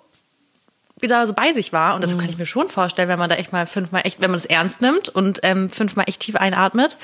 [0.98, 1.94] wieder so bei sich war.
[1.94, 4.30] Und das kann ich mir schon vorstellen, wenn man da echt mal fünfmal echt, wenn
[4.30, 6.96] man das ernst nimmt und ähm, fünfmal echt tief einatmet,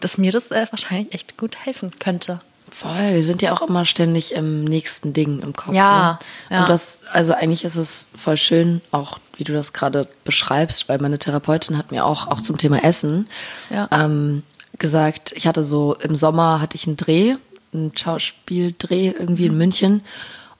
[0.00, 2.40] dass mir das äh, wahrscheinlich echt gut helfen könnte.
[2.70, 5.74] Voll, wir sind ja auch immer ständig im nächsten Ding im Kopf.
[5.74, 6.18] Ja,
[6.50, 6.56] ne?
[6.56, 6.62] ja.
[6.62, 10.98] Und das, also eigentlich ist es voll schön, auch wie du das gerade beschreibst, weil
[10.98, 13.28] meine Therapeutin hat mir auch, auch zum Thema Essen
[13.70, 13.88] Ja.
[13.90, 14.42] ähm,
[14.78, 17.36] gesagt, ich hatte so, im Sommer hatte ich einen Dreh,
[17.72, 20.02] einen Schauspieldreh irgendwie in München.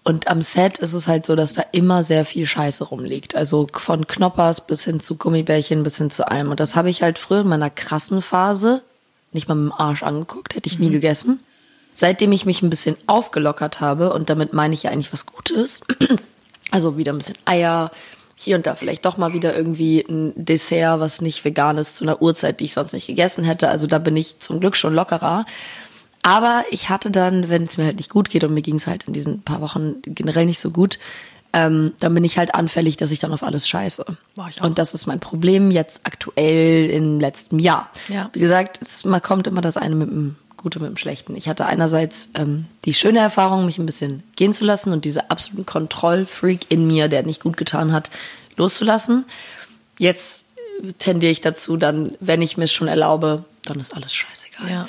[0.03, 3.34] Und am Set ist es halt so, dass da immer sehr viel Scheiße rumliegt.
[3.34, 6.51] Also von Knoppers bis hin zu Gummibärchen bis hin zu allem.
[6.51, 8.82] Und das habe ich halt früher in meiner krassen Phase
[9.33, 11.41] nicht mal mit dem Arsch angeguckt, hätte ich nie gegessen.
[11.95, 15.81] Seitdem ich mich ein bisschen aufgelockert habe, und damit meine ich ja eigentlich was Gutes,
[16.70, 17.91] also wieder ein bisschen Eier,
[18.41, 22.05] hier und da vielleicht doch mal wieder irgendwie ein Dessert, was nicht vegan ist, zu
[22.05, 23.68] einer Uhrzeit, die ich sonst nicht gegessen hätte.
[23.68, 25.45] Also da bin ich zum Glück schon lockerer.
[26.22, 28.87] Aber ich hatte dann, wenn es mir halt nicht gut geht und mir ging es
[28.87, 31.01] halt in diesen paar Wochen generell nicht so gut,
[31.53, 34.05] ähm, dann bin ich halt anfällig, dass ich dann auf alles scheiße.
[34.34, 34.66] Boah, ich auch.
[34.66, 37.90] und das ist mein Problem jetzt aktuell im letzten Jahr.
[38.09, 38.30] Ja.
[38.32, 41.36] Wie gesagt, es man kommt immer das eine mit dem Gute mit dem Schlechten.
[41.36, 45.30] Ich hatte einerseits ähm, die schöne Erfahrung, mich ein bisschen gehen zu lassen und diese
[45.30, 48.11] absoluten Kontrollfreak in mir, der nicht gut getan hat,
[48.57, 49.24] loszulassen.
[49.99, 50.44] Jetzt
[50.99, 54.70] tendiere ich dazu, dann, wenn ich mir es schon erlaube, dann ist alles scheißegal.
[54.70, 54.87] Ja.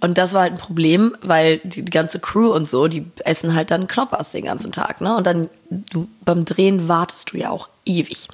[0.00, 3.54] Und das war halt ein Problem, weil die, die ganze Crew und so, die essen
[3.54, 5.16] halt dann Knoppers den ganzen Tag, ne?
[5.16, 8.28] Und dann du beim Drehen wartest du ja auch ewig.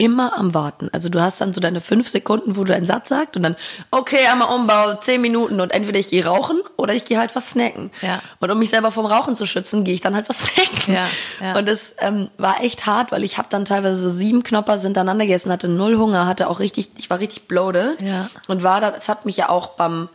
[0.00, 0.88] Immer am Warten.
[0.92, 3.54] Also du hast dann so deine fünf Sekunden, wo du einen Satz sagst und dann,
[3.90, 7.50] okay, einmal Umbau, zehn Minuten und entweder ich gehe rauchen oder ich gehe halt was
[7.50, 7.90] snacken.
[8.00, 8.20] Ja.
[8.40, 10.94] Und um mich selber vom Rauchen zu schützen, gehe ich dann halt was snacken.
[10.94, 11.06] Ja,
[11.40, 11.56] ja.
[11.58, 15.26] Und das ähm, war echt hart, weil ich habe dann teilweise so sieben Knoppers hintereinander
[15.26, 18.30] gegessen, hatte null Hunger, hatte auch richtig, ich war richtig bloated Ja.
[18.48, 20.08] und war da, es hat mich ja auch beim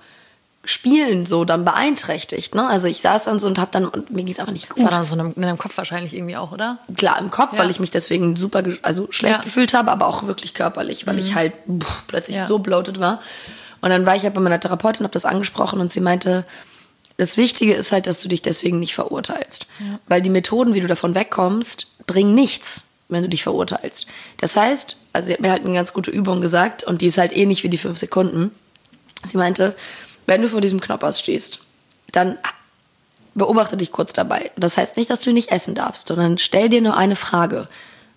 [0.65, 2.55] Spielen so dann beeinträchtigt.
[2.55, 2.67] Ne?
[2.67, 4.83] Also ich saß dann so und hab dann, und mir ging's einfach nicht Das war
[4.85, 4.91] gut.
[4.93, 6.79] dann so in deinem- in deinem Kopf wahrscheinlich irgendwie auch, oder?
[6.97, 7.59] Klar im Kopf, Ja.
[7.59, 9.43] weil ich mich deswegen super, also schlecht Ja.
[9.43, 12.47] gefühlt habe, aber auch wirklich körperlich, weil ich halt pff, plötzlich Ja.
[12.47, 13.21] so bloated war.
[13.81, 16.45] Und dann war ich halt bei meiner Therapeutin, habe das angesprochen und sie meinte,
[17.17, 19.67] das Wichtige ist halt, dass du dich deswegen nicht verurteilst.
[20.07, 24.07] Weil die Methoden, wie du davon wegkommst, bringen nichts, wenn du dich verurteilst.
[24.41, 27.17] Das heißt, also sie hat mir halt eine ganz gute Übung gesagt und die ist
[27.19, 28.51] halt ähnlich wie die fünf Sekunden.
[29.23, 29.75] Sie meinte,
[30.25, 31.59] wenn du vor diesem Knoppers stehst,
[32.11, 32.37] dann
[33.33, 34.51] beobachte dich kurz dabei.
[34.55, 37.67] Das heißt nicht, dass du nicht essen darfst, sondern stell dir nur eine Frage.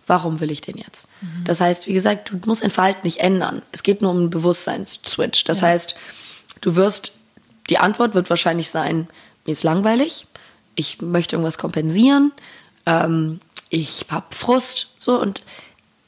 [0.06, 1.06] Warum will ich den jetzt?
[1.44, 3.60] Das heißt, wie gesagt, du musst dein Verhalten nicht ändern.
[3.72, 5.44] Es geht nur um einen Bewusstseinsswitch.
[5.44, 5.94] Das heißt,
[6.62, 7.12] du wirst,
[7.68, 9.08] die Antwort wird wahrscheinlich sein,
[9.44, 10.26] mir ist langweilig,
[10.76, 12.32] ich möchte irgendwas kompensieren,
[12.86, 15.42] ähm, ich hab Frust, so, und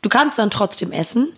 [0.00, 1.34] du kannst dann trotzdem essen,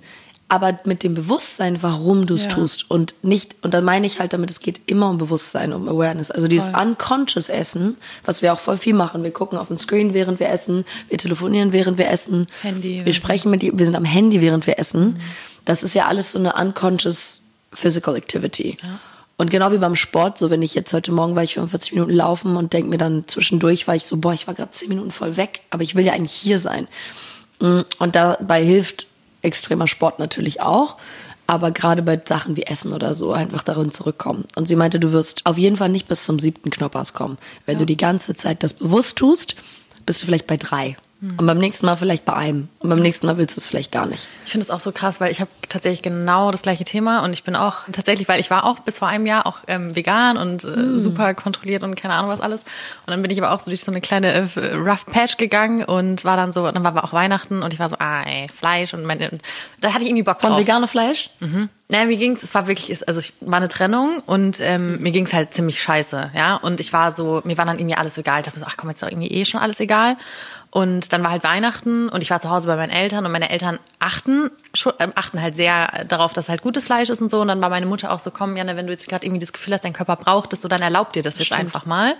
[0.53, 2.49] aber mit dem Bewusstsein, warum du es Ja.
[2.51, 5.89] tust und nicht, und dann meine ich halt damit, es geht immer um Bewusstsein, um
[5.89, 6.31] Awareness.
[6.31, 6.89] Also dieses Voll.
[6.89, 7.97] unconscious Essen,
[8.27, 9.25] was wir auch voll viel machen.
[9.25, 13.15] Wir gucken auf den Screen, während wir essen, wir telefonieren, während wir essen, Handy, wir
[13.15, 15.21] sprechen mit wir sind am Handy, während wir essen.
[15.65, 17.41] Das ist ja alles so eine unconscious
[17.73, 18.77] physical activity.
[19.39, 22.13] Und genau wie beim Sport, so wenn ich jetzt heute Morgen war ich 45 Minuten
[22.13, 25.13] laufen und denke mir dann zwischendurch, war ich so, boah, ich war gerade 10 Minuten
[25.13, 26.89] voll weg, aber ich will ja eigentlich hier sein.
[27.59, 29.07] Mm, und dabei hilft
[29.43, 30.97] extremer Sport natürlich auch,
[31.47, 34.45] aber gerade bei Sachen wie Essen oder so einfach darin zurückkommen.
[34.57, 37.38] Und sie meinte, du wirst auf jeden Fall nicht bis zum siebten Knoppers kommen.
[37.66, 37.80] Wenn ja.
[37.80, 39.57] du die ganze Zeit das bewusst tust,
[40.07, 40.97] bist du vielleicht bei drei.
[41.23, 41.39] Hm.
[41.39, 42.68] Und beim nächsten Mal vielleicht bei einem.
[42.81, 44.27] Und beim nächsten Mal willst du es vielleicht gar nicht.
[44.45, 47.33] Ich finde es auch so krass, weil ich habe tatsächlich genau das gleiche Thema und
[47.33, 50.37] ich bin auch tatsächlich, weil ich war auch bis vor einem Jahr auch ähm, vegan
[50.37, 50.99] und äh, mm.
[50.99, 52.62] super kontrolliert und keine Ahnung was alles.
[53.07, 55.85] Und dann bin ich aber auch so durch so eine kleine äh, Rough Patch gegangen
[55.85, 58.93] und war dann so, dann war auch Weihnachten und ich war so, ah ey, Fleisch
[58.93, 59.31] und, meine,
[59.81, 60.51] da hatte ich irgendwie Bock drauf.
[60.51, 61.31] Von vegane Fleisch?
[61.39, 61.68] Mhm.
[61.89, 65.33] Naja, mir ging's, es war wirklich, also ich war eine Trennung und ähm, mir ging's
[65.33, 66.57] halt ziemlich scheiße, ja.
[66.57, 68.41] Und ich war so, mir war dann irgendwie alles egal.
[68.41, 70.16] Ich dachte so, ach komm, jetzt ist doch irgendwie eh schon alles egal.
[70.75, 73.51] Und dann war halt Weihnachten und ich war zu Hause bei meinen Eltern und meine
[73.51, 74.51] Eltern achten,
[74.99, 77.43] äh, achten halt sehr darauf, dass halt gutes Fleisch ist und so.
[77.43, 79.53] Und dann war meine Mutter auch so, komm, Janne, wenn du jetzt gerade irgendwie das
[79.53, 81.61] Gefühl hast, dein Körper braucht es, so dann erlaub dir das jetzt Stimmt.
[81.61, 82.12] einfach mal.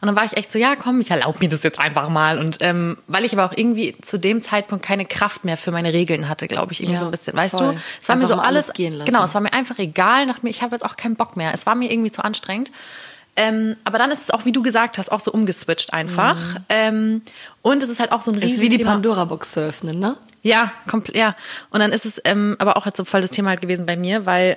[0.00, 2.38] Und dann war ich echt so, ja, komm, ich erlaub mir das jetzt einfach mal.
[2.38, 5.92] Und ähm, weil ich aber auch irgendwie zu dem Zeitpunkt keine Kraft mehr für meine
[5.92, 7.74] Regeln hatte, glaube ich, irgendwie ja, so ein bisschen, weißt voll.
[7.74, 7.80] du?
[8.00, 10.48] Es war einfach mir so alles, alles genau, es war mir einfach egal, nach mir,
[10.48, 11.52] ich habe jetzt auch keinen Bock mehr.
[11.52, 12.70] Es war mir irgendwie zu anstrengend.
[13.36, 16.36] Ähm, aber dann ist es auch, wie du gesagt hast, auch so umgeswitcht einfach.
[16.36, 16.64] Mhm.
[16.68, 17.22] Ähm,
[17.62, 20.16] und es ist halt auch so ein riesiges Ist wie die Pandora-Box zu öffnen, ne?
[20.42, 21.36] Ja, komplett, ja.
[21.70, 23.96] Und dann ist es ähm, aber auch halt so voll das Thema halt gewesen bei
[23.96, 24.56] mir, weil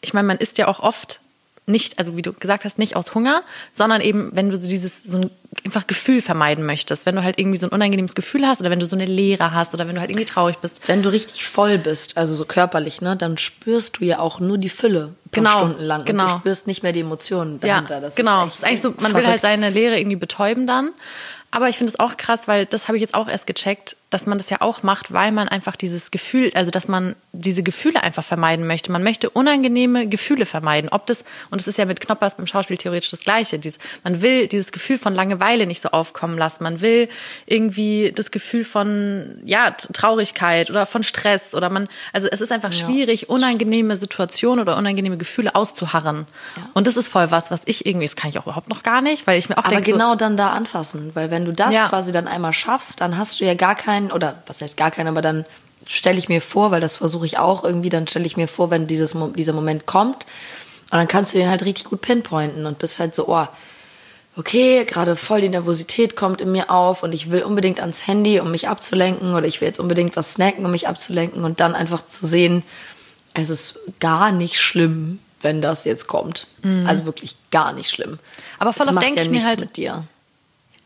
[0.00, 1.20] ich meine, man isst ja auch oft
[1.68, 3.42] nicht, also wie du gesagt hast, nicht aus Hunger,
[3.72, 5.30] sondern eben, wenn du so dieses, so ein
[5.64, 7.06] einfach Gefühl vermeiden möchtest.
[7.06, 9.52] Wenn du halt irgendwie so ein unangenehmes Gefühl hast oder wenn du so eine Leere
[9.52, 10.86] hast oder wenn du halt irgendwie traurig bist.
[10.86, 14.58] Wenn du richtig voll bist, also so körperlich, ne, dann spürst du ja auch nur
[14.58, 16.24] die Fülle genau, stundenlang genau.
[16.24, 17.96] und du spürst nicht mehr die Emotionen dahinter.
[17.96, 18.46] Ja, das genau.
[18.46, 19.16] Ist, ist eigentlich so, man verrückt.
[19.16, 20.90] will halt seine Leere irgendwie betäuben dann.
[21.50, 24.26] Aber ich finde es auch krass, weil das habe ich jetzt auch erst gecheckt, dass
[24.26, 28.02] man das ja auch macht, weil man einfach dieses Gefühl, also dass man diese Gefühle
[28.02, 28.90] einfach vermeiden möchte.
[28.90, 30.88] Man möchte unangenehme Gefühle vermeiden.
[30.90, 33.58] Ob das, und das ist ja mit Knoppers beim Schauspiel theoretisch das Gleiche.
[33.58, 36.64] Dieses, man will dieses Gefühl von Langeweile nicht so aufkommen lassen.
[36.64, 37.08] Man will
[37.46, 42.72] irgendwie das Gefühl von, ja, Traurigkeit oder von Stress oder man, also es ist einfach
[42.72, 42.86] ja.
[42.86, 46.26] schwierig, unangenehme Situationen oder unangenehme Gefühle auszuharren.
[46.56, 46.70] Ja.
[46.72, 49.02] Und das ist voll was, was ich irgendwie, das kann ich auch überhaupt noch gar
[49.02, 49.92] nicht, weil ich mir auch Aber denke.
[49.92, 51.88] genau so, dann da anfassen, weil wenn du das ja.
[51.88, 55.08] quasi dann einmal schaffst, dann hast du ja gar keinen, oder was heißt gar keinen,
[55.08, 55.44] aber dann
[55.86, 58.70] stelle ich mir vor, weil das versuche ich auch irgendwie, dann stelle ich mir vor,
[58.70, 60.26] wenn dieses, dieser Moment kommt,
[60.90, 63.46] und dann kannst du den halt richtig gut pinpointen und bist halt so, oh,
[64.36, 68.40] okay, gerade voll die Nervosität kommt in mir auf und ich will unbedingt ans Handy,
[68.40, 71.74] um mich abzulenken, oder ich will jetzt unbedingt was snacken, um mich abzulenken und dann
[71.74, 72.62] einfach zu sehen,
[73.34, 76.46] es ist gar nicht schlimm, wenn das jetzt kommt.
[76.62, 76.86] Mhm.
[76.86, 78.18] Also wirklich gar nicht schlimm.
[78.58, 80.04] Aber voll oft denke ja ich mir halt mit dir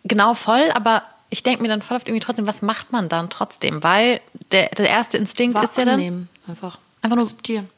[0.05, 1.03] genau voll, aber
[1.33, 3.83] ich denke mir dann voll oft irgendwie trotzdem, was macht man dann trotzdem?
[3.83, 4.21] Weil
[4.53, 5.95] der, der erste Instinkt War ist ja dann.
[5.95, 6.29] Annehmen.
[6.47, 6.79] Einfach.
[7.01, 7.71] Einfach nur akzeptieren.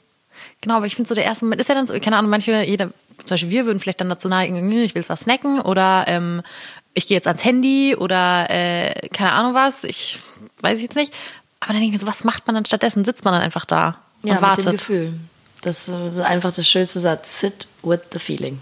[0.61, 2.65] Genau, aber ich finde so der erste Moment ist ja dann so, keine Ahnung, manche,
[2.65, 2.87] jeder,
[3.19, 6.43] zum Beispiel wir würden vielleicht dann dazu neigen, ich will was snacken oder ähm,
[6.95, 10.19] ich gehe jetzt ans Handy oder äh, keine Ahnung was, ich
[10.61, 11.13] weiß ich jetzt nicht.
[11.61, 13.05] Aber dann denke ich mir so, was macht man dann stattdessen?
[13.05, 14.65] Sitzt man dann einfach da und ja, wartet?
[14.65, 15.13] Mit dem Gefühl.
[15.63, 17.39] Das ist einfach das schönste Satz.
[17.41, 18.59] Sit with the feeling.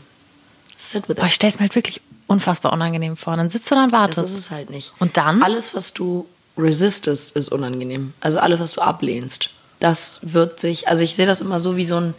[0.76, 1.18] Sit with it.
[1.18, 2.02] Aber ich stelle es mir halt wirklich
[2.32, 3.36] unfassbar unangenehm vor.
[3.36, 4.18] Dann sitzt du da und wartest.
[4.18, 4.92] Das ist es halt nicht.
[4.98, 5.42] Und dann?
[5.42, 6.26] Alles, was du
[6.56, 8.14] resistest, ist unangenehm.
[8.20, 9.50] Also alles, was du ablehnst.
[9.80, 12.14] Das wird sich, also ich sehe das immer so wie so ein,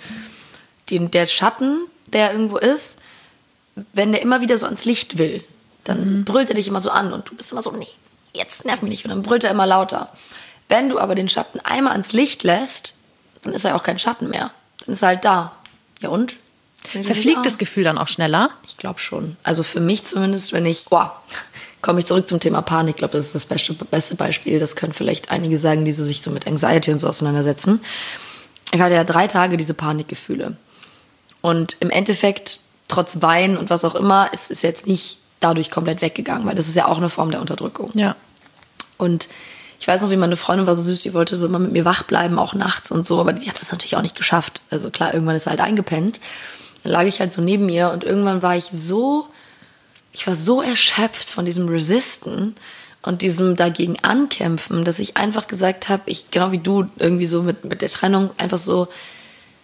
[0.89, 2.97] den, der Schatten, der irgendwo ist,
[3.93, 5.43] wenn der immer wieder so ans Licht will,
[5.83, 6.25] dann mhm.
[6.25, 7.87] brüllt er dich immer so an und du bist immer so, nee,
[8.35, 9.05] jetzt nerv mich nicht.
[9.05, 10.11] Und dann brüllt er immer lauter.
[10.69, 12.95] Wenn du aber den Schatten einmal ans Licht lässt,
[13.41, 14.51] dann ist er auch kein Schatten mehr.
[14.85, 15.53] Dann ist er halt da.
[15.99, 16.37] Ja und?
[16.89, 18.49] Verfliegt das Gefühl dann auch schneller?
[18.67, 19.37] Ich glaube schon.
[19.43, 21.21] Also für mich zumindest, wenn ich, boah,
[21.81, 22.95] komme ich zurück zum Thema Panik.
[22.95, 24.59] Ich glaube, das ist das beste, beste Beispiel.
[24.59, 27.81] Das können vielleicht einige sagen, die so sich so mit Anxiety und so auseinandersetzen.
[28.71, 30.57] Ich hatte ja drei Tage diese Panikgefühle.
[31.41, 36.01] Und im Endeffekt, trotz Wein und was auch immer, ist es jetzt nicht dadurch komplett
[36.01, 37.91] weggegangen, weil das ist ja auch eine Form der Unterdrückung.
[37.93, 38.15] Ja.
[38.97, 39.27] Und
[39.79, 41.83] ich weiß noch, wie meine Freundin war so süß, die wollte so immer mit mir
[41.83, 44.61] wach bleiben, auch nachts und so, aber die hat das natürlich auch nicht geschafft.
[44.69, 46.21] Also klar, irgendwann ist halt eingepennt.
[46.83, 49.27] Dann lag ich halt so neben ihr und irgendwann war ich so,
[50.11, 52.55] ich war so erschöpft von diesem Resisten
[53.01, 57.43] und diesem dagegen ankämpfen, dass ich einfach gesagt habe, ich genau wie du irgendwie so
[57.43, 58.87] mit mit der Trennung einfach so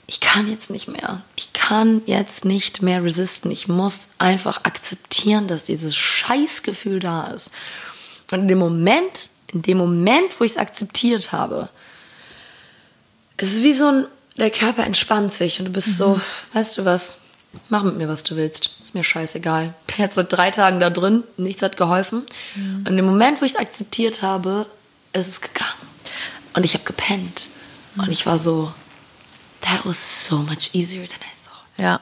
[0.10, 1.22] ich kann jetzt nicht mehr.
[1.36, 3.52] Ich kann jetzt nicht mehr resisten.
[3.52, 7.52] Ich muss einfach akzeptieren, dass dieses Scheißgefühl da ist.
[8.32, 11.70] Und in dem Moment, in dem Moment, wo ich es akzeptiert habe,
[13.38, 14.08] es ist wie so ein
[14.40, 15.94] der Körper entspannt sich und du bist mhm.
[15.94, 16.22] so,
[16.54, 17.20] weißt du was,
[17.70, 18.72] mach mit mir, was du willst.
[18.82, 19.74] Ist mir scheißegal.
[19.88, 22.26] Ich bin jetzt so drei Tagen da drin, nichts hat geholfen.
[22.56, 22.86] Mhm.
[22.88, 24.66] Und im Moment, wo ich es akzeptiert habe,
[25.14, 25.70] ist es gegangen.
[26.54, 27.48] Und ich habe gepennt.
[27.96, 28.04] Mhm.
[28.04, 28.74] Und ich war so,
[29.62, 31.66] that was so much easier than I thought.
[31.78, 32.00] Ja.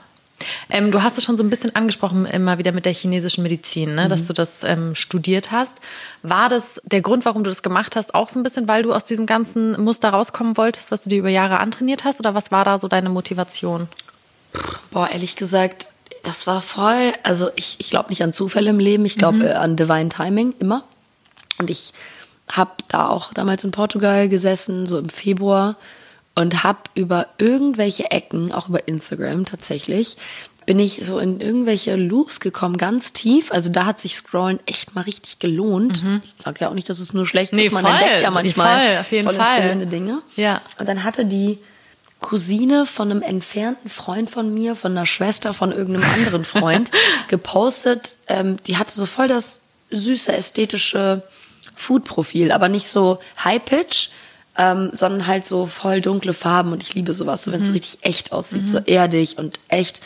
[0.69, 3.95] Ähm, du hast es schon so ein bisschen angesprochen, immer wieder mit der chinesischen Medizin,
[3.95, 4.05] ne?
[4.05, 4.09] Mhm.
[4.09, 5.77] dass du das ähm, studiert hast.
[6.23, 8.93] War das der Grund, warum du das gemacht hast, auch so ein bisschen, weil du
[8.93, 12.19] aus diesem ganzen Muster rauskommen wolltest, was du dir über Jahre antrainiert hast?
[12.19, 13.87] Oder was war da so deine Motivation?
[14.91, 15.89] Boah, ehrlich gesagt,
[16.23, 19.45] das war voll, also ich, ich glaube nicht an Zufälle im Leben, ich glaube mhm.
[19.45, 20.83] äh, an Divine Timing immer.
[21.57, 21.93] Und ich
[22.51, 25.75] habe da auch damals in Portugal gesessen, so im Februar
[26.37, 30.17] und habe über irgendwelche Ecken, auch über Instagram tatsächlich,
[30.67, 33.51] bin ich so in irgendwelche Loops gekommen, ganz tief.
[33.51, 36.03] Also da hat sich Scrollen echt mal richtig gelohnt.
[36.03, 36.21] Mhm.
[36.37, 37.71] Ich sage ja auch nicht, dass es nur schlecht nee, ist.
[37.71, 39.85] Man voll, entdeckt ja manchmal voll, auf jeden Fall.
[39.87, 40.21] Dinge.
[40.35, 40.61] Ja.
[40.77, 41.57] Und dann hatte die
[42.19, 46.91] Cousine von einem entfernten Freund von mir, von einer Schwester von irgendeinem anderen Freund,
[47.29, 48.17] gepostet.
[48.27, 51.23] Ähm, die hatte so voll das süße, ästhetische
[51.75, 54.09] Food-Profil, aber nicht so High-Pitch,
[54.57, 57.73] ähm, sondern halt so voll dunkle Farben und ich liebe sowas, so wenn es mhm.
[57.73, 58.67] so richtig echt aussieht, mhm.
[58.67, 60.01] so erdig und echt.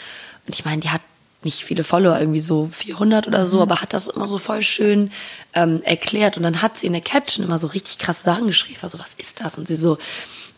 [0.45, 1.01] Und ich meine, die hat
[1.43, 3.63] nicht viele Follower, irgendwie so 400 oder so, mhm.
[3.63, 5.11] aber hat das immer so voll schön
[5.53, 6.37] ähm, erklärt.
[6.37, 8.79] Und dann hat sie in der Caption immer so richtig krasse Sachen geschrieben.
[8.81, 9.57] Also, was ist das?
[9.57, 9.97] Und sie so,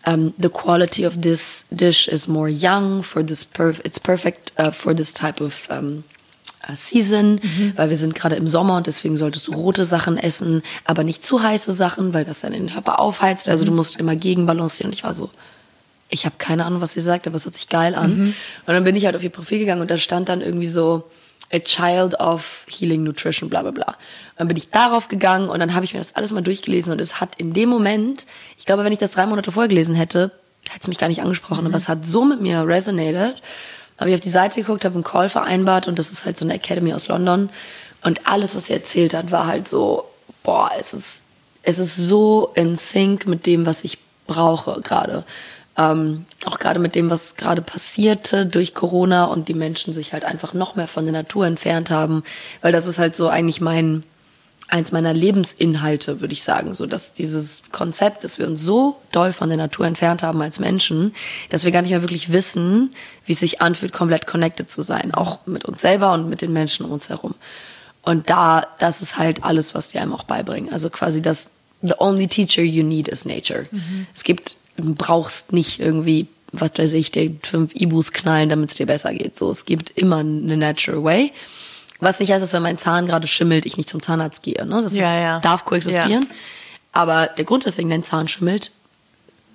[0.06, 4.52] um, ähm, the quality of this dish is more young for this perf it's perfect
[4.60, 6.13] uh, for this type of um, uh,
[6.76, 7.74] season, mhm.
[7.76, 11.26] weil wir sind gerade im Sommer und deswegen solltest du rote Sachen essen, aber nicht
[11.26, 13.50] zu heiße Sachen, weil das dann den Körper aufheizt.
[13.50, 13.70] Also mhm.
[13.70, 14.92] du musst immer gegenbalancieren.
[14.92, 15.30] Und ich war so,
[16.10, 18.18] ich habe keine Ahnung, was sie sagt, aber es hört sich geil an.
[18.18, 18.36] Mhm.
[18.66, 21.04] Und dann bin ich halt auf ihr Profil gegangen und da stand dann irgendwie so
[21.52, 23.96] a child of healing nutrition, bla bla bla.
[24.38, 27.00] Dann bin ich darauf gegangen und dann habe ich mir das alles mal durchgelesen und
[27.00, 28.26] es hat in dem Moment,
[28.58, 30.32] ich glaube, wenn ich das drei Monate vorher gelesen hätte,
[30.70, 31.68] hätte es mich gar nicht angesprochen, mhm.
[31.68, 33.42] aber es hat so mit mir resonated.
[34.00, 36.46] Habe ich auf die Seite geguckt, habe einen Call vereinbart und das ist halt so
[36.46, 37.50] eine Academy aus London
[38.04, 40.06] und alles, was sie erzählt hat, war halt so,
[40.44, 41.24] boah, es ist,
[41.64, 45.24] es ist so in Sync mit dem, was ich brauche gerade.
[45.78, 50.24] Ähm, auch gerade mit dem, was gerade passierte durch Corona und die Menschen sich halt
[50.24, 52.24] einfach noch mehr von der Natur entfernt haben,
[52.62, 54.04] weil das ist halt so eigentlich mein
[54.70, 59.34] eins meiner Lebensinhalte, würde ich sagen, so dass dieses Konzept, dass wir uns so doll
[59.34, 61.14] von der Natur entfernt haben als Menschen,
[61.50, 62.94] dass wir gar nicht mehr wirklich wissen,
[63.26, 66.54] wie es sich anfühlt, komplett connected zu sein, auch mit uns selber und mit den
[66.54, 67.36] Menschen um uns herum.
[68.02, 70.74] Und da, das ist halt alles, was die einem auch beibringen.
[70.74, 71.50] Also quasi das,
[71.82, 73.68] the only teacher you need is nature.
[73.72, 74.08] Mhm.
[74.14, 78.76] Es gibt, du brauchst nicht irgendwie was weiß ich, dir fünf Ibus knallen, damit es
[78.76, 79.38] dir besser geht.
[79.38, 81.34] So, es gibt immer eine natural way.
[82.04, 84.66] Was nicht heißt, dass wenn mein Zahn gerade schimmelt, ich nicht zum Zahnarzt gehe.
[84.66, 84.82] Ne?
[84.82, 85.40] Das ja, ist, ja.
[85.40, 86.24] darf koexistieren.
[86.30, 86.36] Ja.
[86.92, 88.72] Aber der Grund, weswegen dein Zahn schimmelt,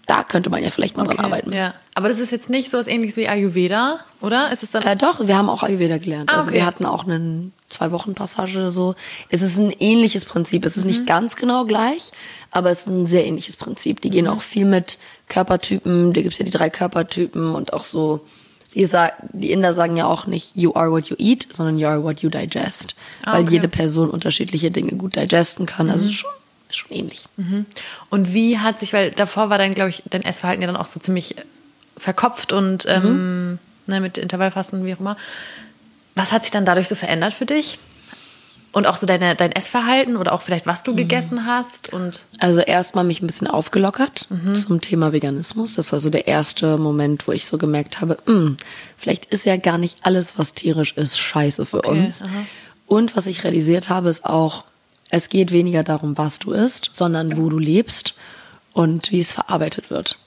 [0.09, 1.53] da könnte man ja vielleicht mal okay, dran arbeiten.
[1.53, 1.74] Ja.
[1.94, 4.51] Aber das ist jetzt nicht so was ähnliches wie Ayurveda, oder?
[4.51, 4.82] Ist es dann?
[4.82, 6.32] Äh, doch, wir haben auch Ayurveda gelernt.
[6.32, 8.94] Ah, also wir hatten auch eine zwei Wochen Passage oder so.
[9.28, 10.64] Es ist ein ähnliches Prinzip.
[10.64, 10.90] Es ist mhm.
[10.90, 12.11] nicht ganz genau gleich,
[12.51, 14.01] aber es ist ein sehr ähnliches Prinzip.
[14.01, 14.30] Die gehen mhm.
[14.30, 16.14] auch viel mit Körpertypen.
[16.14, 18.26] Da gibt's ja die drei Körpertypen und auch so
[18.75, 18.89] die,
[19.33, 22.21] die Inder sagen ja auch nicht you are what you eat, sondern you are what
[22.21, 22.95] you digest.
[23.25, 25.91] Ah, weil jede Person unterschiedliche Dinge gut digesten kann.
[25.91, 26.07] Also mhm.
[26.09, 26.31] Also schon,
[26.71, 27.27] schon ähnlich.
[27.37, 27.66] Mhm.
[28.11, 30.87] Und wie hat sich, weil davor war dann, glaube ich, dein Essverhalten ja dann auch
[30.87, 31.37] so ziemlich
[31.97, 32.91] verkopft und mhm.
[32.91, 35.16] ähm, ne, mit Intervallfasten, wie auch immer.
[36.14, 37.79] Was hat sich dann dadurch so verändert für dich?
[38.73, 40.97] Und auch so deine, dein Essverhalten oder auch vielleicht, was du mhm.
[40.97, 42.25] gegessen hast und.
[42.39, 44.55] Also erstmal mich ein bisschen aufgelockert mhm.
[44.55, 45.75] zum Thema Veganismus.
[45.75, 48.57] Das war so der erste Moment, wo ich so gemerkt habe, mh, hm,
[48.97, 52.23] vielleicht ist ja gar nicht alles, was tierisch ist, scheiße für okay, uns.
[52.23, 52.29] Aha.
[52.87, 54.64] Und was ich realisiert habe, ist auch,
[55.11, 58.14] es geht weniger darum, was du isst, sondern wo du lebst
[58.75, 60.19] und wie es verarbeitet wird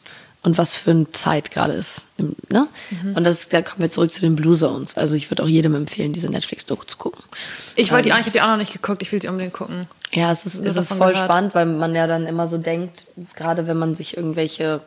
[0.44, 2.08] und was für eine Zeit gerade ist.
[2.18, 2.68] Ne?
[2.89, 3.16] Mhm.
[3.16, 4.98] Und das, da kommen wir zurück zu den Blue Zones.
[4.98, 7.24] Also ich würde auch jedem empfehlen, diese Netflix-Doku zu gucken.
[7.76, 9.28] Ich wollte die ähm, auch, ich habe die auch noch nicht geguckt, ich will sie
[9.28, 9.88] unbedingt gucken.
[10.12, 11.26] Ja, es ist, es ist voll gehört.
[11.26, 14.82] spannend, weil man ja dann immer so denkt, gerade wenn man sich irgendwelche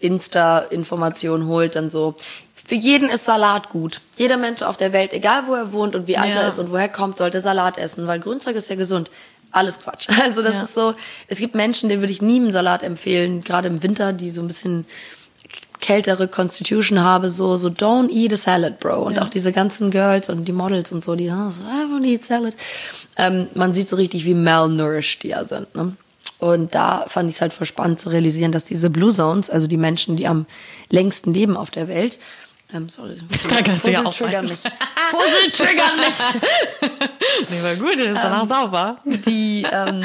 [0.00, 2.16] Insta-Informationen holt, dann so,
[2.66, 4.00] für jeden ist Salat gut.
[4.16, 6.42] Jeder Mensch auf der Welt, egal wo er wohnt und wie alt ja.
[6.42, 9.10] er ist und woher kommt, sollte Salat essen, weil Grünzeug ist ja gesund
[9.54, 10.08] alles Quatsch.
[10.22, 10.62] Also das ja.
[10.62, 10.94] ist so,
[11.28, 14.40] es gibt Menschen, denen würde ich nie einen Salat empfehlen, gerade im Winter, die so
[14.40, 14.86] ein bisschen
[15.80, 19.02] kältere Constitution habe, so, so don't eat a salad, bro.
[19.02, 19.22] Und ja.
[19.22, 22.24] auch diese ganzen Girls und die Models und so, die, oh, so, I don't eat
[22.24, 22.54] salad.
[23.16, 25.96] Ähm, man sieht so richtig, wie malnourished die ja sind, ne?
[26.38, 29.66] Und da fand ich es halt voll spannend zu realisieren, dass diese Blue Zones, also
[29.66, 30.46] die Menschen, die am
[30.90, 32.18] längsten leben auf der Welt,
[32.72, 33.18] ähm, sorry.
[33.48, 34.52] Da kannst du ja auch triggern mich.
[35.10, 36.90] Fussel triggern mich.
[37.50, 38.96] nee, war gut, das ist danach ähm, sauber.
[39.04, 40.04] Die, ähm,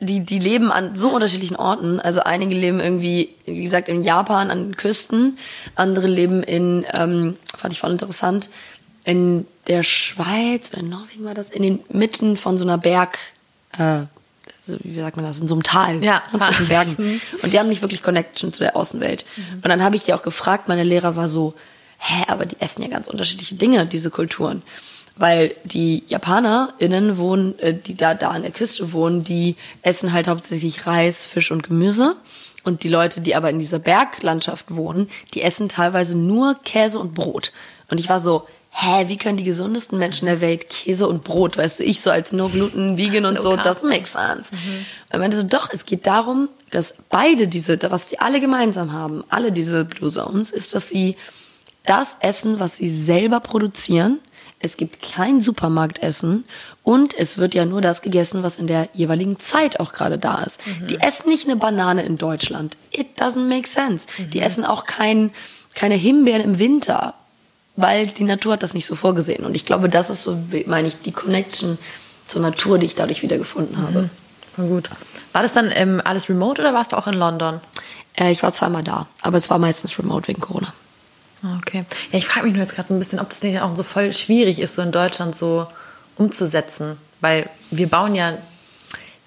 [0.00, 2.00] die, die leben an so unterschiedlichen Orten.
[2.00, 5.38] Also einige leben irgendwie, wie gesagt, in Japan an den Küsten.
[5.74, 8.48] Andere leben in, ähm, fand ich voll interessant,
[9.04, 13.18] in der Schweiz oder in Norwegen war das, in den Mitten von so einer Berg,
[13.78, 14.02] äh,
[14.66, 16.94] wie sagt man das, in so einem Tal, ja, zwischen Bergen.
[16.96, 17.20] Mhm.
[17.42, 19.24] Und die haben nicht wirklich Connection zu der Außenwelt.
[19.36, 19.54] Mhm.
[19.56, 21.54] Und dann habe ich die auch gefragt, meine Lehrer war so,
[22.00, 24.62] hä, aber die essen ja ganz unterschiedliche Dinge, diese Kulturen.
[25.16, 30.28] Weil die JapanerInnen wohnen, äh, die da, da an der Küste wohnen, die essen halt
[30.28, 32.16] hauptsächlich Reis, Fisch und Gemüse.
[32.62, 37.14] Und die Leute, die aber in dieser Berglandschaft wohnen, die essen teilweise nur Käse und
[37.14, 37.52] Brot.
[37.88, 41.56] Und ich war so, hä, wie können die gesundesten Menschen der Welt Käse und Brot,
[41.56, 44.54] weißt du, ich so als nur Gluten, Vegan und so, das makes sense.
[44.54, 44.86] Mhm.
[45.12, 49.24] Und meinte so, doch, es geht darum, dass beide diese, was die alle gemeinsam haben,
[49.28, 51.16] alle diese Blue Zones, ist, dass sie
[51.84, 54.20] das essen, was sie selber produzieren.
[54.58, 56.44] Es gibt kein Supermarktessen
[56.82, 60.42] und es wird ja nur das gegessen, was in der jeweiligen Zeit auch gerade da
[60.42, 60.60] ist.
[60.66, 60.86] Mhm.
[60.88, 62.76] Die essen nicht eine Banane in Deutschland.
[62.90, 64.06] It doesn't make sense.
[64.18, 64.30] Mhm.
[64.30, 65.30] Die essen auch kein,
[65.74, 67.14] keine Himbeeren im Winter,
[67.76, 69.46] weil die Natur hat das nicht so vorgesehen.
[69.46, 71.78] Und ich glaube, das ist so, meine ich, die Connection
[72.26, 74.02] zur Natur, die ich dadurch wieder gefunden habe.
[74.02, 74.10] Mhm.
[74.54, 74.90] Voll gut.
[75.32, 77.60] War das dann ähm, alles remote oder warst du auch in London?
[78.14, 80.72] Äh, ich war zweimal da, aber es war meistens remote wegen Corona.
[81.42, 81.84] Ah, okay.
[82.12, 83.82] Ja, ich frage mich nur jetzt gerade so ein bisschen, ob das nicht auch so
[83.82, 85.66] voll schwierig ist, so in Deutschland so
[86.16, 86.96] umzusetzen.
[87.20, 88.38] Weil wir bauen ja.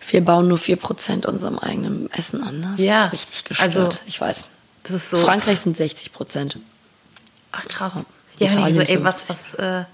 [0.09, 2.61] Wir bauen nur 4% unserem eigenen Essen an.
[2.61, 3.05] Das ja.
[3.05, 3.67] ist richtig gestört.
[3.67, 4.45] Also, ich weiß.
[4.83, 5.17] Das ist so.
[5.17, 6.57] Frankreich sind 60%
[7.53, 8.03] Ach krass.
[8.39, 9.85] Ja, ja nicht so, ey, was, was, äh,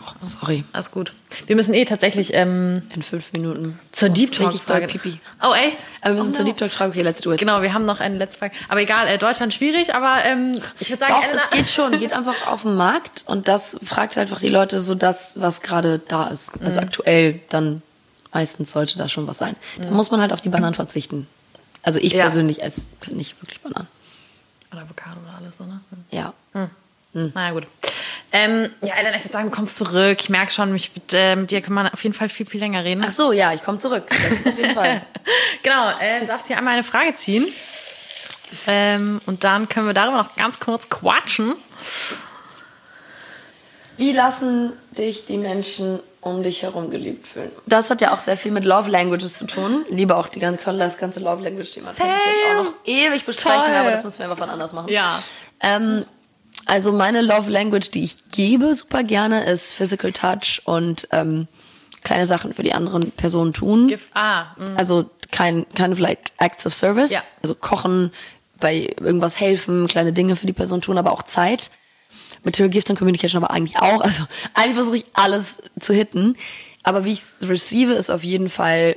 [0.00, 0.64] Oh, sorry.
[0.72, 1.12] Alles gut.
[1.46, 4.86] Wir müssen eh tatsächlich ähm, in fünf Minuten zur Deep Talk Frage.
[4.86, 5.20] Pipi.
[5.42, 5.84] Oh echt?
[6.00, 6.90] Aber wir müssen oh, zur Deep Talk Frage.
[6.90, 7.40] Okay, let's do it.
[7.40, 8.54] Genau, wir haben noch eine letzte Frage.
[8.68, 9.94] Aber egal, äh, Deutschland schwierig.
[9.94, 11.98] Aber ähm, ich würde sagen, Doch, es geht schon.
[11.98, 15.98] Geht einfach auf den Markt und das fragt einfach die Leute so das, was gerade
[15.98, 16.52] da ist.
[16.62, 16.86] Also mhm.
[16.86, 17.82] aktuell dann
[18.32, 19.56] meistens sollte da schon was sein.
[19.76, 19.82] Mhm.
[19.82, 21.26] Da muss man halt auf die Bananen verzichten.
[21.82, 22.24] Also ich ja.
[22.24, 23.88] persönlich esse nicht wirklich Bananen.
[24.72, 25.60] Oder Avocado oder alles?
[25.60, 25.80] Mhm.
[26.10, 26.32] Ja.
[26.52, 26.70] Hm.
[27.12, 27.32] Hm.
[27.34, 27.66] Naja, gut.
[28.34, 30.18] Ähm, ja, Elena, ich würde sagen, du kommst zurück.
[30.20, 32.60] Ich merke schon, mich, mit, äh, mit dir kann man auf jeden Fall viel, viel
[32.60, 33.04] länger reden.
[33.06, 34.04] Ach so, ja, ich komme zurück.
[34.08, 35.02] Das ist auf jeden Fall.
[35.62, 37.46] genau, äh, du darfst hier einmal eine Frage ziehen.
[38.66, 41.54] Ähm, und dann können wir darüber noch ganz kurz quatschen.
[43.96, 47.52] Wie lassen dich die Menschen um dich herum geliebt fühlen?
[47.66, 49.84] Das hat ja auch sehr viel mit Love Languages zu tun.
[49.90, 51.92] Liebe auch die ganze, das ganze Love Language Thema.
[51.92, 53.74] Könnte ich jetzt auch noch ewig besprechen, Toll.
[53.74, 54.88] aber das müssen wir einfach von anders machen.
[54.88, 55.22] Ja.
[55.60, 56.04] Ähm,
[56.66, 61.48] also meine Love Language, die ich gebe super gerne, ist Physical Touch und ähm,
[62.02, 63.88] kleine Sachen für die anderen Personen tun.
[63.88, 64.74] Give, ah, mh.
[64.76, 67.10] Also kein kind of like acts of service.
[67.10, 67.22] Ja.
[67.42, 68.12] Also kochen,
[68.60, 71.70] bei irgendwas helfen, kleine Dinge für die Person tun, aber auch Zeit.
[72.44, 74.00] Material Gifts und Communication aber eigentlich auch.
[74.04, 76.36] Also eigentlich versuche ich alles zu hitten.
[76.82, 78.96] Aber wie ich receive, ist auf jeden Fall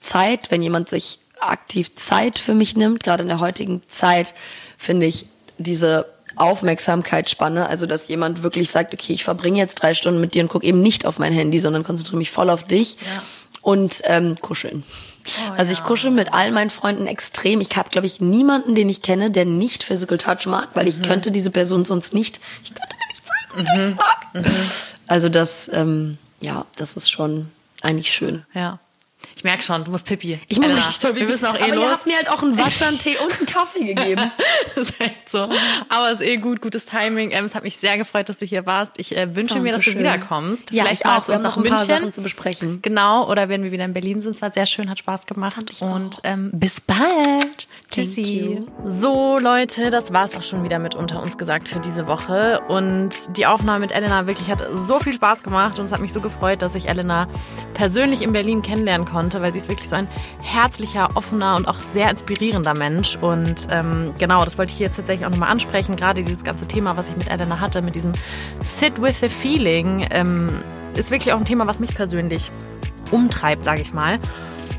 [0.00, 3.02] Zeit, wenn jemand sich aktiv Zeit für mich nimmt.
[3.02, 4.34] Gerade in der heutigen Zeit
[4.78, 5.26] finde ich
[5.58, 6.06] diese
[6.36, 10.48] Aufmerksamkeitsspanne, also dass jemand wirklich sagt, okay, ich verbringe jetzt drei Stunden mit dir und
[10.48, 13.22] gucke eben nicht auf mein Handy, sondern konzentriere mich voll auf dich ja.
[13.62, 14.84] und ähm, kuscheln.
[15.26, 17.60] Oh, also ich kuschel mit all meinen Freunden extrem.
[17.60, 20.98] Ich habe, glaube ich, niemanden, den ich kenne, der nicht Physical Touch mag, weil ich
[20.98, 21.02] mhm.
[21.02, 23.90] könnte diese Person sonst nicht, ich könnte nicht zeigen, mhm.
[23.90, 24.34] ich mag.
[24.34, 24.70] Mhm.
[25.08, 27.50] Also das, ähm, ja, das ist schon
[27.82, 28.44] eigentlich schön.
[28.54, 28.78] Ja.
[29.36, 30.38] Ich merke schon, du musst Pipi.
[30.48, 31.84] Ich muss richtig toll Wir müssen auch eh Aber los.
[31.84, 34.30] ihr habt mir halt auch ein Wasser, einen Tee und einen Kaffee gegeben.
[34.74, 35.38] das ist echt so.
[35.88, 37.30] Aber es ist eh gut, gutes Timing.
[37.32, 38.92] Ähm, es hat mich sehr gefreut, dass du hier warst.
[38.98, 39.62] Ich äh, wünsche Dankeschön.
[39.62, 40.70] mir, dass du wiederkommst.
[40.70, 41.76] Ja, Vielleicht mal zu uns nach München.
[41.86, 42.80] Sachen zu besprechen.
[42.82, 44.34] Genau, oder wenn wir wieder in Berlin sind.
[44.34, 45.80] Es war sehr schön, hat Spaß gemacht.
[45.80, 47.68] Und ähm, bis bald.
[47.90, 48.62] Tschüssi.
[48.84, 52.60] So, Leute, das war's auch schon wieder mit unter uns gesagt für diese Woche.
[52.68, 56.12] Und die Aufnahme mit Elena wirklich hat so viel Spaß gemacht und es hat mich
[56.12, 57.28] so gefreut, dass ich Elena
[57.74, 60.08] persönlich in Berlin kennenlernen konnte weil sie ist wirklich so ein
[60.40, 63.16] herzlicher, offener und auch sehr inspirierender Mensch.
[63.20, 65.96] Und ähm, genau, das wollte ich hier jetzt tatsächlich auch nochmal ansprechen.
[65.96, 68.12] Gerade dieses ganze Thema, was ich mit Elena hatte, mit diesem
[68.62, 70.62] Sit with the Feeling, ähm,
[70.94, 72.50] ist wirklich auch ein Thema, was mich persönlich
[73.10, 74.18] umtreibt, sage ich mal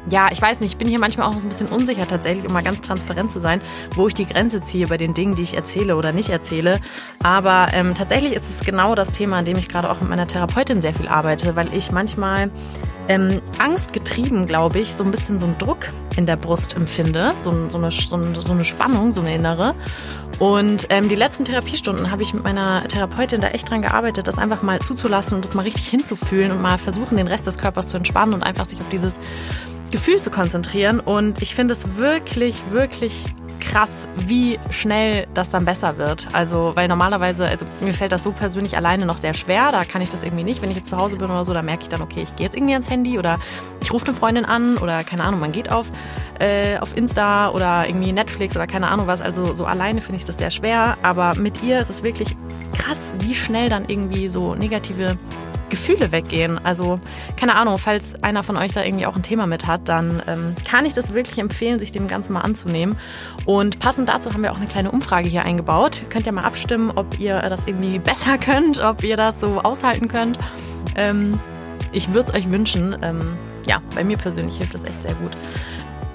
[0.10, 2.54] ja, ich weiß nicht, ich bin hier manchmal auch so ein bisschen unsicher tatsächlich, um
[2.54, 3.62] mal ganz transparent zu sein,
[3.96, 6.80] wo ich die Grenze ziehe bei den Dingen, die ich erzähle oder nicht erzähle.
[7.22, 10.28] Aber ähm, tatsächlich ist es genau das Thema, an dem ich gerade auch mit meiner
[10.28, 12.50] Therapeutin sehr viel arbeite, weil ich manchmal
[13.08, 17.52] ähm, angstgetrieben, glaube ich, so ein bisschen so einen Druck in der Brust empfinde, so,
[17.70, 19.76] so, eine, so, so eine Spannung, so eine innere.
[20.40, 24.38] Und ähm, die letzten Therapiestunden habe ich mit meiner Therapeutin da echt dran gearbeitet, das
[24.38, 27.88] einfach mal zuzulassen und das mal richtig hinzufühlen und mal versuchen, den Rest des Körpers
[27.88, 29.20] zu entspannen und einfach sich auf dieses
[29.90, 31.00] Gefühl zu konzentrieren.
[31.00, 33.24] Und ich finde es wirklich, wirklich
[33.60, 36.28] krass, wie schnell das dann besser wird.
[36.34, 39.72] Also, weil normalerweise, also mir fällt das so persönlich alleine noch sehr schwer.
[39.72, 40.62] Da kann ich das irgendwie nicht.
[40.62, 42.46] Wenn ich jetzt zu Hause bin oder so, da merke ich dann, okay, ich gehe
[42.46, 43.40] jetzt irgendwie ans Handy oder
[43.82, 45.88] ich rufe eine Freundin an oder keine Ahnung, man geht auf,
[46.40, 49.22] äh, auf Insta oder irgendwie Netflix oder keine Ahnung was.
[49.22, 50.98] Also so alleine finde ich das sehr schwer.
[51.04, 52.36] Aber mit ihr ist es wirklich
[52.74, 55.18] krass, wie schnell dann irgendwie so negative
[55.70, 56.60] Gefühle weggehen.
[56.64, 57.00] Also
[57.36, 60.56] keine Ahnung, falls einer von euch da irgendwie auch ein Thema mit hat, dann ähm,
[60.68, 62.98] kann ich das wirklich empfehlen, sich dem Ganzen mal anzunehmen.
[63.46, 66.02] Und passend dazu haben wir auch eine kleine Umfrage hier eingebaut.
[66.02, 69.60] Ihr könnt ja mal abstimmen, ob ihr das irgendwie besser könnt, ob ihr das so
[69.60, 70.40] aushalten könnt.
[70.96, 71.40] Ähm,
[71.92, 72.98] ich würde es euch wünschen.
[73.02, 75.32] Ähm, ja, bei mir persönlich hilft das echt sehr gut.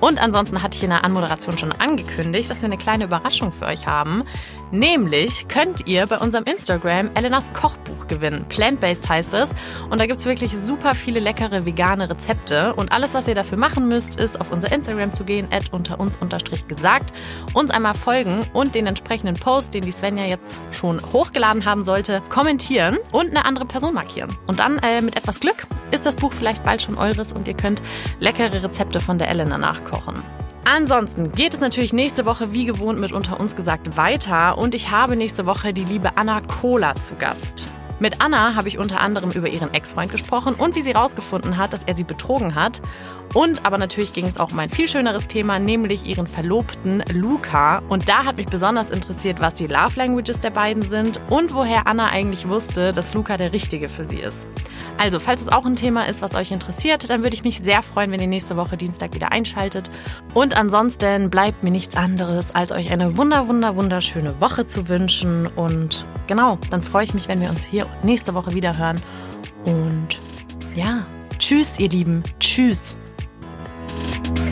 [0.02, 3.66] Und ansonsten hatte ich in der Anmoderation schon angekündigt, dass wir eine kleine Überraschung für
[3.66, 4.24] euch haben.
[4.72, 8.46] Nämlich könnt ihr bei unserem Instagram Elenas Kochbuch gewinnen.
[8.48, 9.50] Plant-based heißt es.
[9.90, 12.74] Und da gibt es wirklich super viele leckere vegane Rezepte.
[12.74, 16.00] Und alles, was ihr dafür machen müsst, ist auf unser Instagram zu gehen, at unter
[16.00, 17.12] uns unterstrich gesagt,
[17.52, 22.22] uns einmal folgen und den entsprechenden Post, den die Svenja jetzt schon hochgeladen haben sollte,
[22.30, 24.34] kommentieren und eine andere Person markieren.
[24.46, 27.54] Und dann äh, mit etwas Glück ist das Buch vielleicht bald schon eures und ihr
[27.54, 27.82] könnt
[28.20, 30.22] leckere Rezepte von der Elena nachkochen.
[30.64, 34.90] Ansonsten geht es natürlich nächste Woche wie gewohnt mit unter uns gesagt weiter und ich
[34.90, 37.66] habe nächste Woche die liebe Anna Kohler zu Gast.
[37.98, 41.72] Mit Anna habe ich unter anderem über ihren Ex-Freund gesprochen und wie sie herausgefunden hat,
[41.72, 42.80] dass er sie betrogen hat.
[43.34, 47.82] Und aber natürlich ging es auch um ein viel schöneres Thema, nämlich ihren Verlobten Luca.
[47.88, 51.86] Und da hat mich besonders interessiert, was die Love Languages der beiden sind und woher
[51.86, 54.36] Anna eigentlich wusste, dass Luca der Richtige für sie ist.
[54.98, 57.82] Also, falls es auch ein Thema ist, was euch interessiert, dann würde ich mich sehr
[57.82, 59.90] freuen, wenn ihr nächste Woche Dienstag wieder einschaltet.
[60.34, 65.46] Und ansonsten bleibt mir nichts anderes, als euch eine wunder, wunder, wunderschöne Woche zu wünschen.
[65.46, 69.02] Und genau, dann freue ich mich, wenn wir uns hier nächste Woche wieder hören.
[69.64, 70.20] Und
[70.74, 71.06] ja,
[71.38, 72.22] tschüss, ihr Lieben.
[72.38, 72.80] Tschüss.
[74.34, 74.51] Bye.